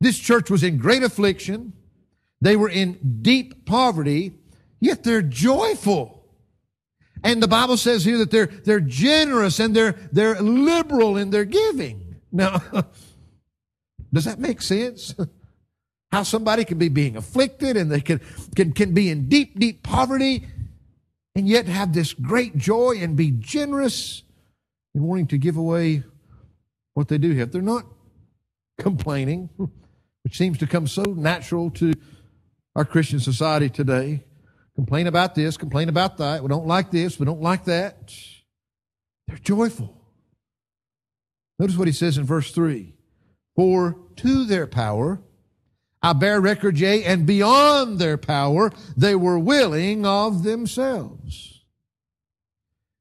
[0.00, 1.72] this church was in great affliction.
[2.42, 4.33] They were in deep poverty,
[4.81, 6.19] yet they're joyful.
[7.22, 11.44] And the Bible says here that they're, they're generous and they're, they're liberal in their
[11.44, 12.16] giving.
[12.33, 12.62] Now,
[14.12, 15.14] does that make sense?
[16.12, 18.20] How somebody can be being afflicted and they can,
[18.56, 20.46] can, can be in deep, deep poverty
[21.35, 24.22] and yet have this great joy and be generous
[24.94, 26.02] in wanting to give away
[26.94, 27.52] what they do have.
[27.52, 27.87] They're not
[28.78, 29.50] complaining,
[30.22, 31.92] which seems to come so natural to
[32.74, 34.24] our Christian society today.
[34.81, 36.43] Complain about this, complain about that.
[36.43, 38.14] We don't like this, we don't like that.
[39.29, 39.95] They're joyful.
[41.59, 42.95] Notice what he says in verse 3
[43.55, 45.21] For to their power
[46.03, 51.62] I bear record, yea, and beyond their power, they were willing of themselves.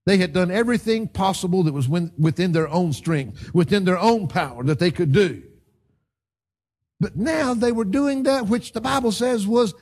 [0.06, 4.65] They had done everything possible that was within their own strength, within their own power
[4.65, 5.44] that they could do.
[7.00, 9.74] But now they were doing that which the Bible says was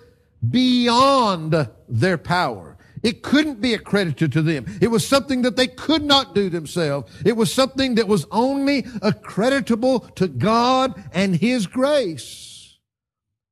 [0.50, 2.78] beyond their power.
[3.04, 4.66] It couldn't be accredited to them.
[4.82, 7.12] It was something that they could not do themselves.
[7.26, 12.80] It was something that was only accreditable to God and His grace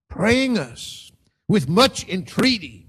[0.10, 1.12] praying us
[1.48, 2.88] with much entreaty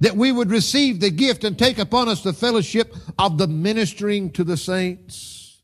[0.00, 4.30] that we would receive the gift and take upon us the fellowship of the ministering
[4.32, 5.62] to the saints.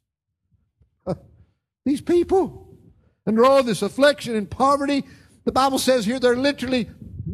[1.85, 2.77] These people,
[3.27, 5.05] under all this affliction and poverty,
[5.45, 6.89] the Bible says here they're literally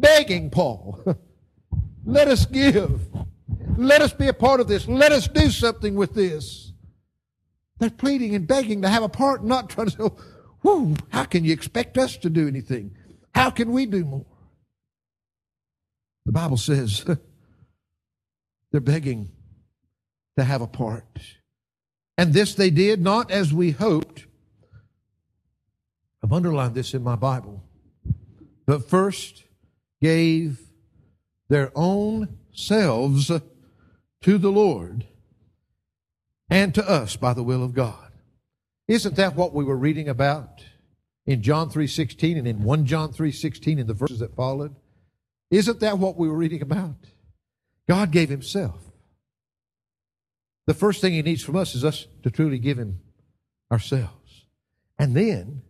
[0.05, 1.03] begging Paul.
[2.05, 3.07] Let us give.
[3.75, 4.87] Let us be a part of this.
[4.87, 6.73] Let us do something with this.
[7.79, 10.09] They're pleading and begging to have a part, not trying to say,
[10.61, 12.95] Whoa, how can you expect us to do anything?
[13.33, 14.25] How can we do more?
[16.25, 17.03] The Bible says
[18.71, 19.31] they're begging
[20.37, 21.19] to have a part.
[22.17, 24.25] And this they did not as we hoped.
[26.23, 27.63] I've underlined this in my Bible.
[28.65, 29.44] But first
[30.01, 30.59] gave
[31.49, 33.31] their own selves
[34.21, 35.05] to the Lord
[36.49, 38.11] and to us by the will of God.
[38.87, 40.63] Isn't that what we were reading about?
[41.25, 44.75] in John 3.16 and in 1 John 3.16 in the verses that followed?
[45.51, 46.95] Isn't that what we were reading about?
[47.87, 48.81] God gave himself.
[50.67, 52.99] The first thing he needs from us is us to truly give him
[53.71, 54.45] ourselves.
[54.97, 55.61] And then,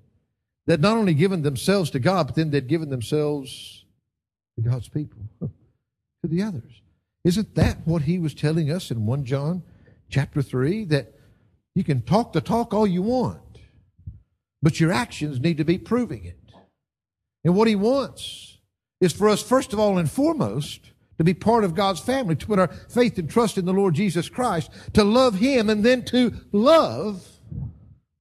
[0.65, 3.84] they'd not only given themselves to God, but then they'd given themselves
[4.55, 5.49] to God's people, to
[6.23, 6.81] the others.
[7.23, 9.63] Isn't that what he was telling us in 1 John
[10.09, 10.85] chapter 3?
[10.85, 11.13] That
[11.73, 13.59] you can talk the talk all you want,
[14.61, 16.39] but your actions need to be proving it.
[17.43, 18.57] And what he wants
[19.01, 22.45] is for us, first of all and foremost, to be part of God's family, to
[22.45, 26.03] put our faith and trust in the Lord Jesus Christ, to love him, and then
[26.05, 27.27] to love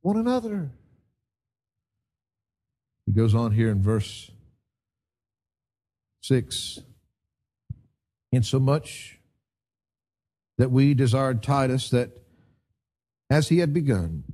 [0.03, 0.71] one another.
[3.07, 4.31] He goes on here in verse
[6.25, 6.81] 6
[8.33, 9.19] Insomuch
[10.57, 12.13] that we desired Titus that
[13.29, 14.25] as he had begun,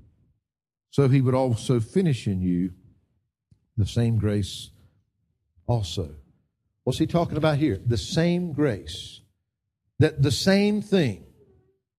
[0.92, 2.74] so he would also finish in you
[3.76, 4.70] the same grace
[5.66, 6.14] also.
[6.84, 7.80] What's he talking about here?
[7.84, 9.22] The same grace.
[9.98, 11.24] That the same thing,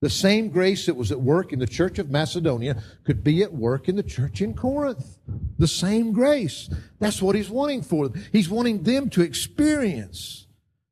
[0.02, 3.54] the same grace that was at work in the church of Macedonia could be at
[3.54, 5.20] work in the church in Corinth.
[5.60, 6.74] The same grace.
[7.00, 8.24] That's what he's wanting for them.
[8.32, 10.48] He's wanting them to experience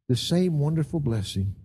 [0.08, 1.56] the same wonderful blessing.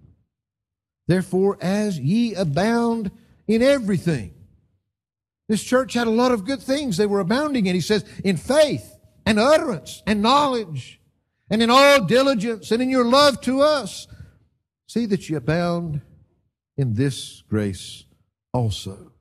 [1.07, 3.11] Therefore, as ye abound
[3.47, 4.33] in everything,
[5.47, 7.75] this church had a lot of good things they were abounding in.
[7.75, 10.99] He says, in faith and utterance and knowledge
[11.51, 14.07] and in all diligence and in your love to us.
[14.89, 16.01] See that you abound
[16.77, 18.05] in this grace
[18.53, 19.13] also.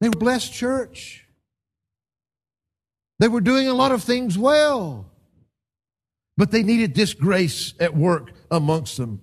[0.00, 1.26] They were blessed church.
[3.18, 5.10] They were doing a lot of things well.
[6.36, 9.22] But they needed this grace at work amongst them.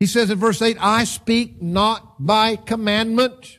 [0.00, 3.58] He says in verse 8, I speak not by commandment,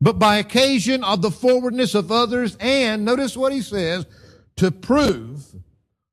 [0.00, 4.06] but by occasion of the forwardness of others, and notice what he says,
[4.56, 5.54] to prove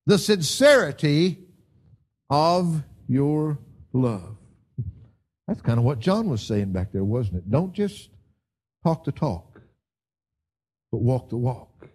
[0.05, 1.39] the sincerity
[2.29, 3.57] of your
[3.91, 4.32] love.
[5.47, 7.51] That's kind of what John was saying back there, wasn't it?
[7.51, 8.09] Don't just
[8.83, 9.61] talk the talk,
[10.91, 11.89] but walk the walk.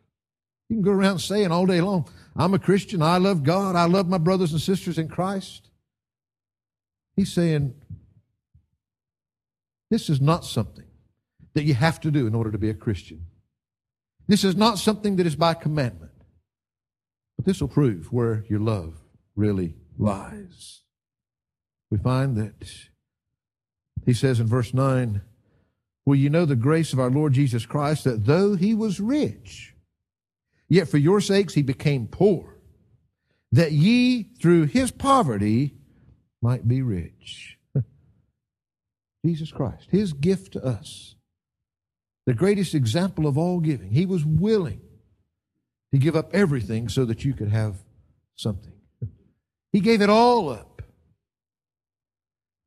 [0.68, 3.86] You can go around saying all day long, I'm a Christian, I love God, I
[3.86, 5.70] love my brothers and sisters in Christ.
[7.16, 7.74] He's saying,
[9.90, 10.84] this is not something
[11.54, 13.26] that you have to do in order to be a Christian.
[14.28, 16.12] This is not something that is by commandment.
[17.36, 18.94] But this will prove where your love
[19.34, 20.82] really lies.
[21.90, 22.70] We find that
[24.08, 25.20] he says in verse 9,
[26.06, 29.74] Will you know the grace of our Lord Jesus Christ, that though he was rich,
[30.66, 32.56] yet for your sakes he became poor,
[33.52, 35.74] that ye through his poverty
[36.40, 37.58] might be rich.
[39.26, 41.14] Jesus Christ, his gift to us,
[42.24, 43.90] the greatest example of all giving.
[43.90, 44.80] He was willing
[45.92, 47.76] to give up everything so that you could have
[48.36, 48.72] something.
[49.70, 50.80] He gave it all up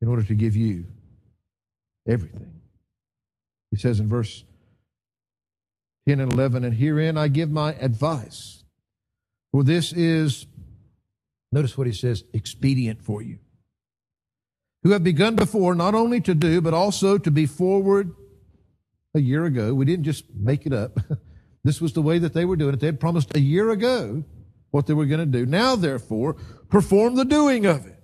[0.00, 0.86] in order to give you
[2.06, 2.60] everything.
[3.70, 4.44] He says in verse
[6.08, 8.64] 10 and 11, and herein I give my advice.
[9.52, 10.46] For this is,
[11.52, 13.38] notice what he says, expedient for you.
[14.82, 18.14] Who have begun before not only to do, but also to be forward
[19.14, 19.74] a year ago.
[19.74, 20.98] We didn't just make it up.
[21.64, 22.80] this was the way that they were doing it.
[22.80, 24.24] They had promised a year ago
[24.70, 25.46] what they were going to do.
[25.46, 26.34] Now, therefore,
[26.68, 28.01] perform the doing of it.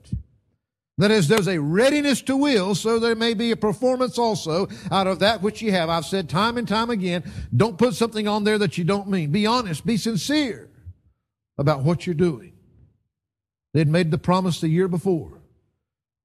[0.98, 5.06] That is, there's a readiness to will, so there may be a performance also out
[5.06, 5.88] of that which you have.
[5.88, 7.22] I've said time and time again,
[7.56, 9.30] don't put something on there that you don't mean.
[9.30, 10.68] Be honest, be sincere
[11.56, 12.52] about what you're doing.
[13.74, 15.40] They'd made the promise the year before.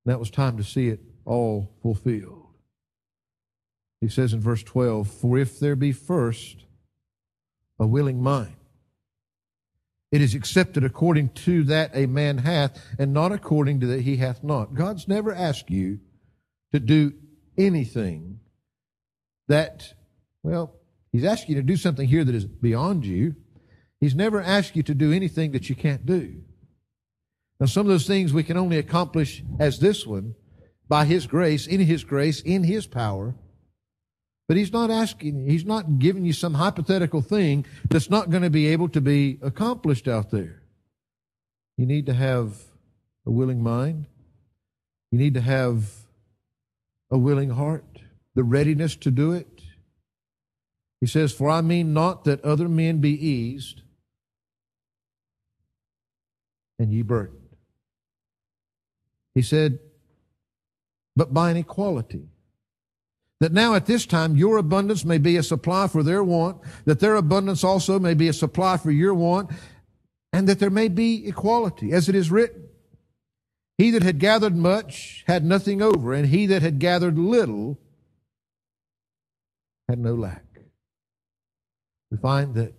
[0.05, 2.47] That was time to see it all fulfilled.
[4.01, 6.65] He says in verse 12, For if there be first
[7.79, 8.55] a willing mind,
[10.13, 14.17] it is accepted according to that a man hath, and not according to that he
[14.17, 14.75] hath not.
[14.75, 15.99] God's never asked you
[16.71, 17.13] to do
[17.57, 18.39] anything
[19.47, 19.93] that,
[20.43, 20.75] well,
[21.11, 23.35] He's asked you to do something here that is beyond you.
[23.99, 26.41] He's never asked you to do anything that you can't do.
[27.59, 30.35] Now, some of those things we can only accomplish as this one
[30.87, 33.35] by His grace, in His grace, in His power.
[34.53, 38.51] But he's not asking, he's not giving you some hypothetical thing that's not going to
[38.51, 40.61] be able to be accomplished out there.
[41.75, 42.61] You need to have
[43.25, 44.05] a willing mind.
[45.11, 45.89] You need to have
[47.09, 47.97] a willing heart,
[48.35, 49.63] the readiness to do it.
[51.01, 53.81] He says, For I mean not that other men be eased
[56.77, 57.55] and ye burdened.
[59.33, 59.79] He said,
[61.15, 62.27] but by an equality
[63.39, 66.99] that now at this time your abundance may be a supply for their want, that
[66.99, 69.51] their abundance also may be a supply for your want,
[70.31, 72.67] and that there may be equality, as it is written.
[73.77, 77.79] He that had gathered much had nothing over, and he that had gathered little
[79.89, 80.45] had no lack.
[82.09, 82.73] We find that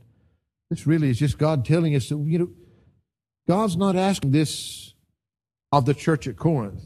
[0.71, 2.51] this really is just God telling us that, you know,
[3.47, 4.95] God's not asking this
[5.71, 6.83] of the church at Corinth,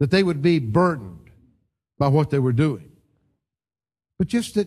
[0.00, 1.21] that they would be burdened
[2.02, 2.90] by what they were doing,
[4.18, 4.66] but just that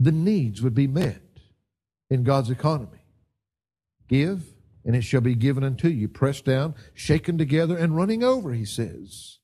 [0.00, 1.22] the needs would be met
[2.10, 3.06] in God's economy.
[4.08, 4.42] Give,
[4.84, 8.64] and it shall be given unto you, pressed down, shaken together, and running over, he
[8.64, 9.38] says.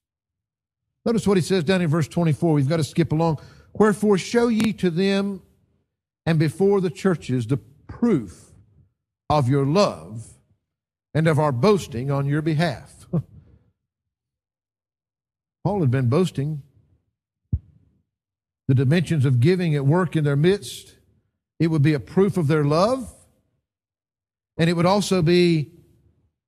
[1.05, 2.53] Notice what he says down in verse 24.
[2.53, 3.39] We've got to skip along.
[3.75, 5.41] Wherefore show ye to them
[6.27, 8.51] and before the churches the proof
[9.29, 10.27] of your love
[11.15, 13.07] and of our boasting on your behalf.
[15.63, 16.65] Paul had been boasting
[18.71, 20.95] the dimensions of giving at work in their midst.
[21.59, 23.13] It would be a proof of their love,
[24.57, 25.73] and it would also be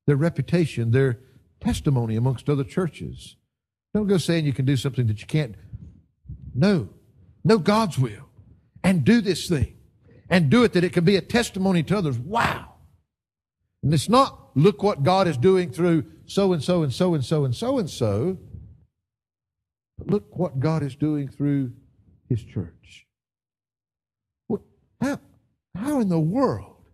[0.07, 1.19] their reputation, their
[1.59, 3.35] testimony amongst other churches.
[3.93, 5.57] Don't go saying you can do something that you can't.
[6.55, 6.91] No.
[7.43, 8.29] Know God's will
[8.85, 9.75] and do this thing
[10.31, 12.21] and do it that it can be a testimony to others.
[12.21, 12.75] Wow.
[13.83, 17.25] And it's not look what God is doing through so and so and so and
[17.25, 18.39] so and so and so.
[19.99, 21.73] But look what God is doing through
[22.33, 23.07] his church.
[24.47, 24.63] What,
[25.01, 25.21] how,
[25.75, 26.85] how in the world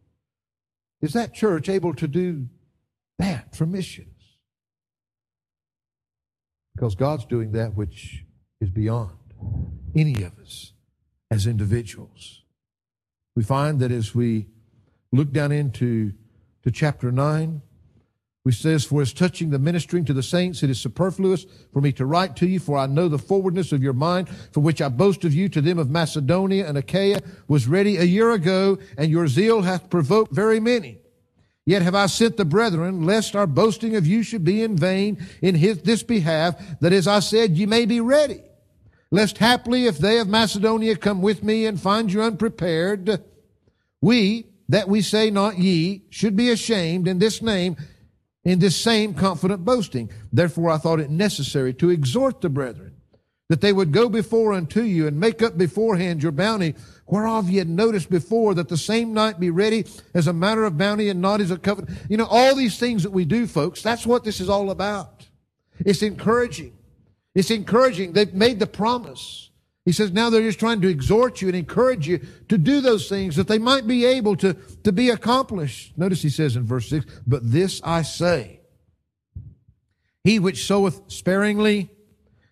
[1.00, 2.48] is that church able to do
[3.18, 4.08] that for missions?
[6.74, 8.24] Because God's doing that which
[8.60, 9.16] is beyond
[9.94, 10.72] any of us
[11.30, 12.42] as individuals.
[13.36, 14.46] We find that as we
[15.12, 16.14] look down into
[16.64, 17.62] to chapter 9,
[18.42, 21.92] which says, For as touching the ministering to the saints, it is superfluous for me
[21.92, 24.88] to write to you, for I know the forwardness of your mind, for which I
[24.88, 29.10] boast of you to them of Macedonia and Achaia, was ready a year ago, and
[29.10, 30.98] your zeal hath provoked very many.
[31.66, 35.18] Yet have I sent the brethren, lest our boasting of you should be in vain
[35.42, 38.40] in his, this behalf, that as I said, ye may be ready.
[39.10, 43.22] Lest haply, if they of Macedonia come with me and find you unprepared,
[44.00, 47.76] we, that we say not ye, should be ashamed in this name,
[48.48, 50.10] in this same confident boasting.
[50.32, 52.94] Therefore I thought it necessary to exhort the brethren
[53.50, 56.74] that they would go before unto you and make up beforehand your bounty,
[57.06, 60.78] whereof ye had noticed before that the same night be ready as a matter of
[60.78, 61.98] bounty and not as a covenant.
[62.08, 65.26] You know, all these things that we do, folks, that's what this is all about.
[65.80, 66.76] It's encouraging.
[67.34, 68.12] It's encouraging.
[68.12, 69.47] They've made the promise.
[69.88, 72.20] He says now they're just trying to exhort you and encourage you
[72.50, 74.52] to do those things that they might be able to,
[74.84, 75.96] to be accomplished.
[75.96, 78.60] Notice he says in verse 6, But this I say,
[80.24, 81.88] he which soweth sparingly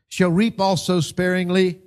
[0.09, 1.83] shall reap also sparingly,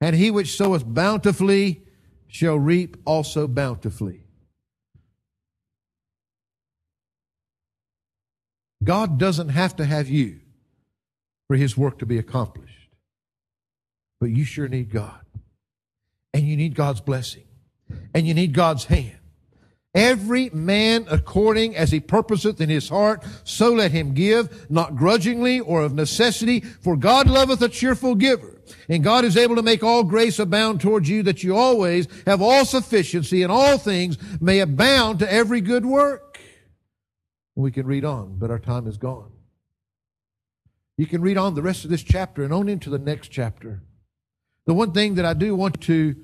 [0.00, 1.82] and he which soweth bountifully
[2.26, 4.22] shall reap also bountifully.
[8.82, 10.40] God doesn't have to have you
[11.48, 12.77] for his work to be accomplished.
[14.20, 15.20] But you sure need God.
[16.34, 17.44] And you need God's blessing.
[18.14, 19.18] And you need God's hand.
[19.94, 25.60] Every man according as he purposeth in his heart, so let him give, not grudgingly
[25.60, 28.60] or of necessity, for God loveth a cheerful giver.
[28.88, 32.42] And God is able to make all grace abound towards you, that you always have
[32.42, 36.38] all sufficiency in all things may abound to every good work.
[37.56, 39.32] We can read on, but our time is gone.
[40.96, 43.82] You can read on the rest of this chapter and on into the next chapter.
[44.68, 46.14] The one thing that I do want to,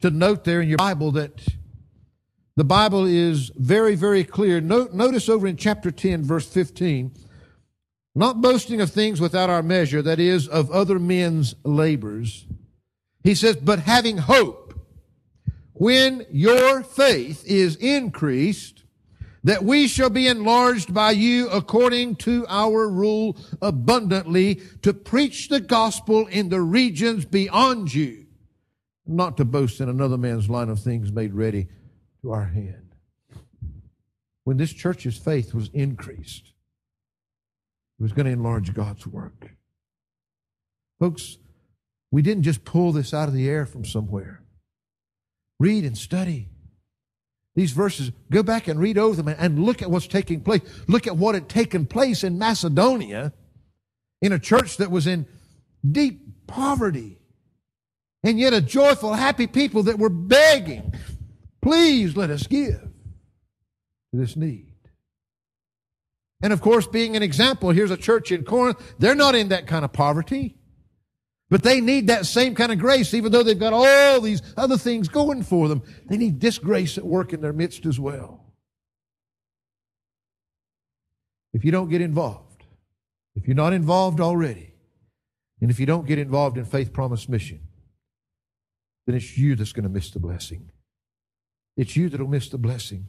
[0.00, 1.46] to note there in your Bible that
[2.56, 4.58] the Bible is very, very clear.
[4.62, 7.12] Note, notice over in chapter 10, verse 15,
[8.14, 12.46] not boasting of things without our measure, that is, of other men's labors.
[13.22, 14.80] He says, but having hope,
[15.74, 18.83] when your faith is increased,
[19.44, 25.60] that we shall be enlarged by you according to our rule abundantly to preach the
[25.60, 28.26] gospel in the regions beyond you,
[29.06, 31.68] not to boast in another man's line of things made ready
[32.22, 32.94] to our hand.
[34.44, 36.52] When this church's faith was increased,
[37.98, 39.50] it was going to enlarge God's work.
[40.98, 41.36] Folks,
[42.10, 44.42] we didn't just pull this out of the air from somewhere.
[45.60, 46.48] Read and study
[47.54, 50.62] these verses, go back and read over them and look at what's taking place.
[50.88, 53.32] Look at what had taken place in Macedonia
[54.20, 55.26] in a church that was in
[55.88, 57.18] deep poverty.
[58.24, 60.94] And yet a joyful, happy people that were begging,
[61.62, 62.90] please let us give to
[64.12, 64.72] this need.
[66.42, 68.94] And of course, being an example, here's a church in Corinth.
[68.98, 70.56] They're not in that kind of poverty.
[71.54, 74.76] But they need that same kind of grace, even though they've got all these other
[74.76, 75.84] things going for them.
[76.06, 78.44] They need this grace at work in their midst as well.
[81.52, 82.64] If you don't get involved,
[83.36, 84.74] if you're not involved already,
[85.60, 87.60] and if you don't get involved in Faith Promise Mission,
[89.06, 90.72] then it's you that's going to miss the blessing.
[91.76, 93.06] It's you that'll miss the blessing.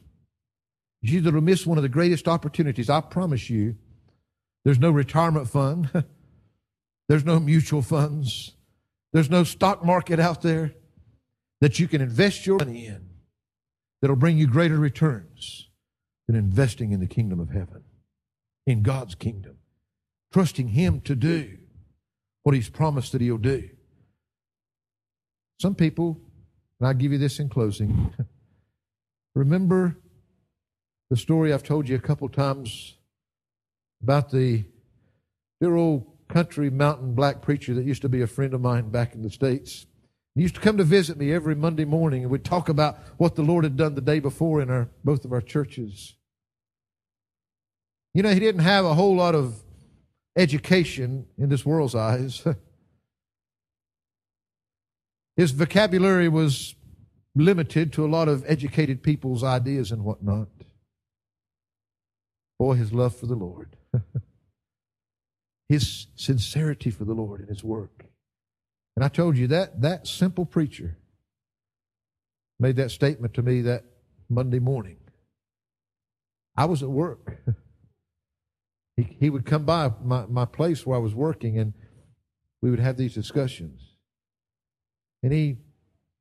[1.02, 2.88] It's you that'll miss one of the greatest opportunities.
[2.88, 3.74] I promise you,
[4.64, 5.90] there's no retirement fund.
[7.08, 8.56] There's no mutual funds.
[9.12, 10.74] There's no stock market out there
[11.60, 13.08] that you can invest your money in
[14.00, 15.70] that'll bring you greater returns
[16.26, 17.84] than investing in the kingdom of heaven,
[18.66, 19.56] in God's kingdom,
[20.32, 21.56] trusting Him to do
[22.42, 23.70] what He's promised that He'll do.
[25.60, 26.20] Some people,
[26.78, 28.12] and I'll give you this in closing,
[29.34, 29.96] remember
[31.08, 32.96] the story I've told you a couple times
[34.02, 34.64] about the
[35.60, 39.14] dear old country mountain black preacher that used to be a friend of mine back
[39.14, 39.86] in the States.
[40.34, 43.36] He used to come to visit me every Monday morning and we'd talk about what
[43.36, 46.14] the Lord had done the day before in our both of our churches.
[48.12, 49.62] You know, he didn't have a whole lot of
[50.36, 52.44] education in this world's eyes.
[55.36, 56.74] His vocabulary was
[57.34, 60.48] limited to a lot of educated people's ideas and whatnot.
[62.58, 63.76] Boy, his love for the Lord.
[65.68, 68.04] his sincerity for the Lord and his work.
[68.96, 70.96] And I told you that that simple preacher
[72.58, 73.84] made that statement to me that
[74.28, 74.96] Monday morning.
[76.56, 77.38] I was at work.
[78.96, 81.74] he, he would come by my, my place where I was working and
[82.62, 83.82] we would have these discussions.
[85.22, 85.58] And he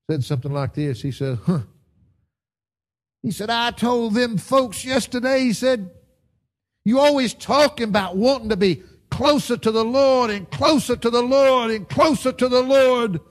[0.09, 1.01] said something like this.
[1.01, 1.61] He said, huh.
[3.23, 5.89] He said, I told them folks yesterday, he said,
[6.83, 8.83] You always talking about wanting to be
[9.15, 13.21] closer to the Lord and closer to the Lord and closer to the Lord.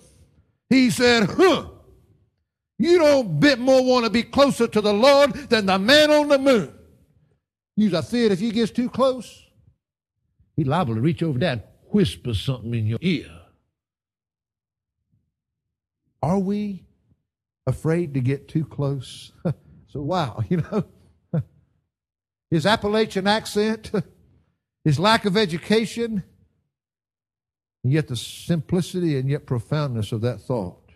[0.71, 1.67] He said, huh,
[2.79, 6.29] you don't bit more want to be closer to the Lord than the man on
[6.29, 6.73] the moon.
[7.77, 9.45] You's afraid if he gets too close,
[10.57, 13.29] he liable to reach over there and whisper something in your ear.
[16.23, 16.87] Are we
[17.67, 19.33] afraid to get too close?
[19.89, 20.85] so wow, you know,
[22.51, 23.93] his Appalachian accent,
[24.85, 26.23] his lack of education,
[27.83, 30.93] and yet the simplicity and yet profoundness of that thought.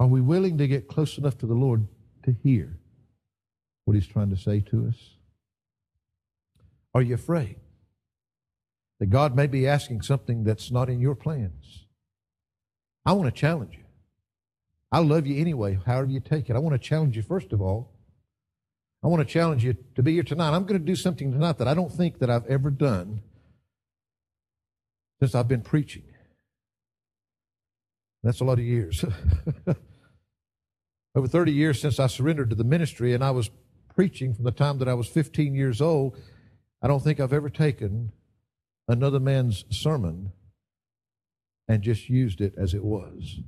[0.00, 1.88] Are we willing to get close enough to the Lord
[2.24, 2.78] to hear
[3.84, 5.14] what He's trying to say to us?
[6.94, 7.56] Are you afraid
[9.00, 11.84] that God may be asking something that's not in your plans?
[13.04, 13.84] I want to challenge you.
[14.90, 16.56] I love you anyway, however you take it.
[16.56, 17.92] I want to challenge you, first of all.
[19.08, 20.50] I want to challenge you to be here tonight.
[20.50, 23.22] I'm going to do something tonight that I don't think that I've ever done
[25.18, 26.02] since I've been preaching.
[28.22, 29.02] That's a lot of years.
[31.14, 33.48] Over 30 years since I surrendered to the ministry, and I was
[33.94, 36.14] preaching from the time that I was 15 years old.
[36.82, 38.12] I don't think I've ever taken
[38.88, 40.32] another man's sermon
[41.66, 43.40] and just used it as it was.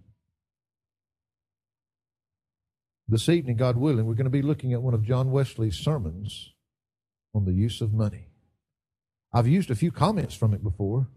[3.10, 6.52] This evening, God willing, we're going to be looking at one of John Wesley's sermons
[7.34, 8.28] on the use of money.
[9.32, 11.08] I've used a few comments from it before.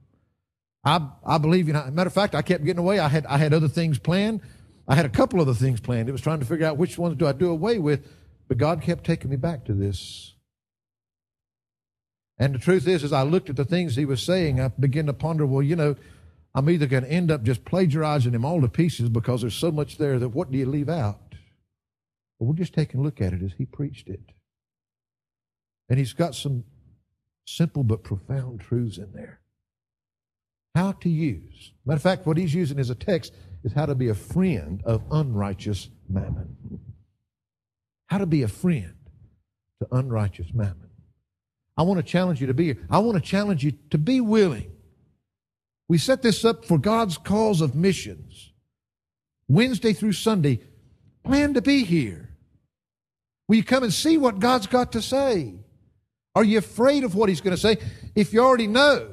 [0.83, 2.97] I, I believe, you know, matter of fact, I kept getting away.
[2.97, 4.41] I had, I had other things planned.
[4.87, 6.09] I had a couple other things planned.
[6.09, 8.07] It was trying to figure out which ones do I do away with,
[8.47, 10.33] but God kept taking me back to this.
[12.39, 15.05] And the truth is, as I looked at the things he was saying, I began
[15.05, 15.95] to ponder, well, you know,
[16.55, 19.71] I'm either going to end up just plagiarizing him all to pieces because there's so
[19.71, 21.19] much there that what do you leave out?
[22.43, 24.19] But we're just taking a look at it as he preached it.
[25.87, 26.65] And he's got some
[27.47, 29.39] simple but profound truths in there
[30.75, 31.71] how to use.
[31.85, 33.31] Matter of fact, what he's using as a text
[33.63, 36.57] is how to be a friend of unrighteous mammon.
[38.07, 38.95] How to be a friend
[39.79, 40.89] to unrighteous mammon.
[41.77, 42.85] I want to challenge you to be here.
[42.89, 44.69] I want to challenge you to be willing.
[45.87, 48.51] We set this up for God's cause of missions.
[49.47, 50.59] Wednesday through Sunday,
[51.23, 52.32] plan to be here.
[53.47, 55.55] Will you come and see what God's got to say?
[56.35, 57.77] Are you afraid of what He's going to say?
[58.15, 59.09] If you already know,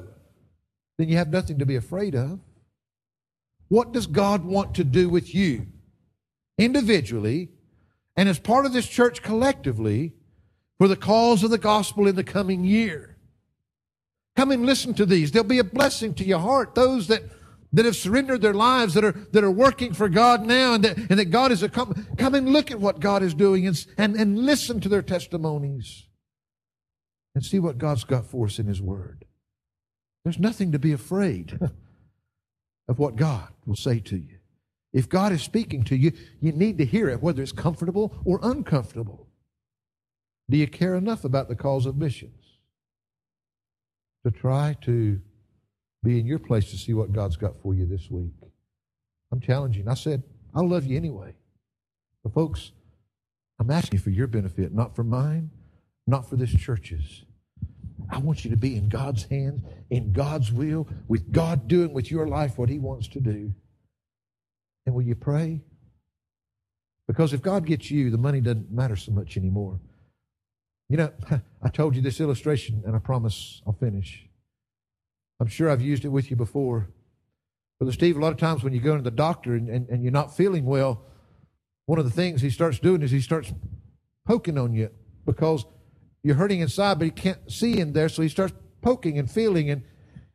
[0.97, 2.39] then you have nothing to be afraid of.
[3.67, 5.67] What does God want to do with you
[6.57, 7.49] individually
[8.17, 10.13] and as part of this church collectively
[10.77, 13.17] for the cause of the gospel in the coming year?
[14.35, 15.31] Come and listen to these.
[15.31, 16.73] They'll be a blessing to your heart.
[16.75, 17.23] Those that,
[17.73, 20.97] that have surrendered their lives, that are, that are working for God now, and that,
[20.97, 23.85] and that God is a come, come and look at what God is doing and,
[23.97, 26.07] and, and listen to their testimonies
[27.33, 29.25] and see what God's got for us in His Word.
[30.23, 31.57] There's nothing to be afraid
[32.87, 34.37] of what God will say to you.
[34.93, 36.11] If God is speaking to you,
[36.41, 39.27] you need to hear it, whether it's comfortable or uncomfortable.
[40.49, 42.57] Do you care enough about the cause of missions
[44.25, 45.21] to try to
[46.03, 48.33] be in your place to see what God's got for you this week?
[49.31, 49.87] I'm challenging.
[49.87, 50.23] I said,
[50.53, 51.35] I love you anyway.
[52.23, 52.71] But, folks,
[53.59, 55.51] I'm asking for your benefit, not for mine,
[56.07, 57.23] not for this church's.
[58.09, 62.11] I want you to be in God's hands, in God's will, with God doing with
[62.11, 63.53] your life what He wants to do.
[64.85, 65.61] And will you pray?
[67.07, 69.79] Because if God gets you, the money doesn't matter so much anymore.
[70.89, 71.11] You know,
[71.61, 74.27] I told you this illustration, and I promise I'll finish.
[75.41, 76.87] I'm sure I've used it with you before.
[77.79, 80.03] Brother Steve, a lot of times when you go to the doctor and, and, and
[80.03, 81.03] you're not feeling well,
[81.87, 83.51] one of the things he starts doing is he starts
[84.27, 84.91] poking on you
[85.25, 85.65] because
[86.21, 89.71] you're hurting inside, but he can't see in there, so he starts poking and feeling.
[89.71, 89.81] And,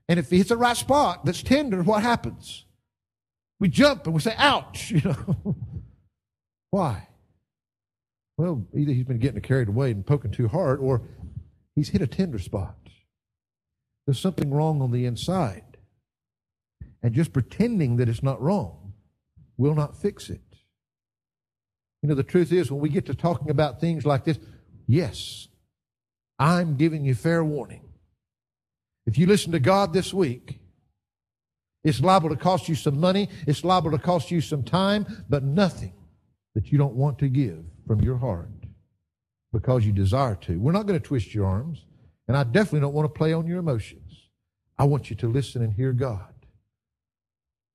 [0.08, 2.64] and if he hits the right spot that's tender, what happens?
[3.60, 5.56] We jump and we say, ouch, you know.
[6.72, 7.06] Why?
[8.36, 11.02] Well, either he's been getting carried away and poking too hard, or
[11.76, 12.85] he's hit a tender spot.
[14.06, 15.62] There's something wrong on the inside.
[17.02, 18.92] And just pretending that it's not wrong
[19.56, 20.40] will not fix it.
[22.02, 24.38] You know, the truth is, when we get to talking about things like this,
[24.86, 25.48] yes,
[26.38, 27.82] I'm giving you fair warning.
[29.06, 30.60] If you listen to God this week,
[31.84, 35.44] it's liable to cost you some money, it's liable to cost you some time, but
[35.44, 35.94] nothing
[36.54, 38.50] that you don't want to give from your heart
[39.52, 40.58] because you desire to.
[40.58, 41.84] We're not going to twist your arms,
[42.28, 44.28] and I definitely don't want to play on your emotions.
[44.78, 46.34] I want you to listen and hear God.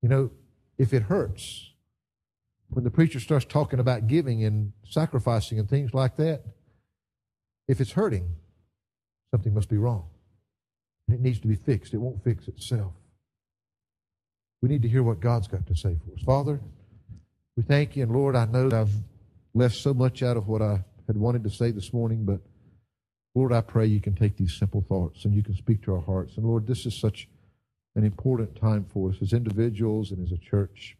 [0.01, 0.31] You know,
[0.77, 1.71] if it hurts,
[2.69, 6.43] when the preacher starts talking about giving and sacrificing and things like that,
[7.67, 8.35] if it's hurting,
[9.31, 10.05] Something must be wrong.
[11.07, 11.93] And it needs to be fixed.
[11.93, 12.93] It won't fix itself.
[14.61, 16.23] We need to hear what God's got to say for us.
[16.23, 16.59] Father,
[17.55, 18.03] we thank you.
[18.03, 18.93] And Lord, I know I've
[19.53, 22.41] left so much out of what I had wanted to say this morning, but
[23.33, 26.01] Lord, I pray you can take these simple thoughts and you can speak to our
[26.01, 26.35] hearts.
[26.37, 27.27] And Lord, this is such
[27.95, 30.97] an important time for us as individuals and as a church.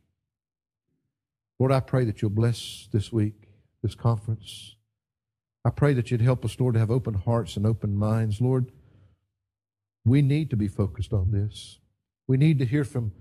[1.59, 3.49] Lord, I pray that you'll bless this week,
[3.83, 4.75] this conference.
[5.63, 8.41] I pray that you'd help us, Lord, to have open hearts and open minds.
[8.41, 8.71] Lord,
[10.05, 11.79] we need to be focused on this.
[12.27, 13.11] We need to hear from,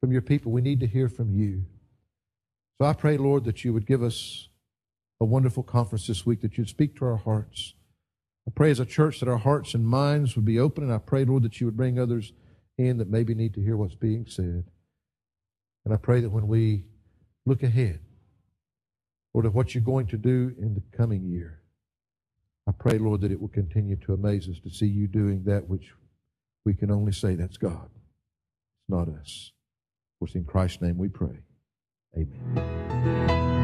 [0.00, 0.52] from your people.
[0.52, 1.64] We need to hear from you.
[2.78, 4.48] So I pray, Lord, that you would give us
[5.20, 7.74] a wonderful conference this week, that you'd speak to our hearts.
[8.46, 10.98] I pray as a church that our hearts and minds would be open, and I
[10.98, 12.32] pray, Lord, that you would bring others
[12.78, 14.64] in that maybe need to hear what's being said.
[15.84, 16.84] And I pray that when we
[17.46, 18.00] look ahead,
[19.34, 21.60] Lord, of what you're going to do in the coming year,
[22.66, 25.68] I pray, Lord, that it will continue to amaze us to see you doing that
[25.68, 25.92] which
[26.64, 27.88] we can only say that's God.
[27.92, 29.52] It's not us.
[30.18, 31.38] For it's in Christ's name we pray.
[32.16, 33.59] Amen.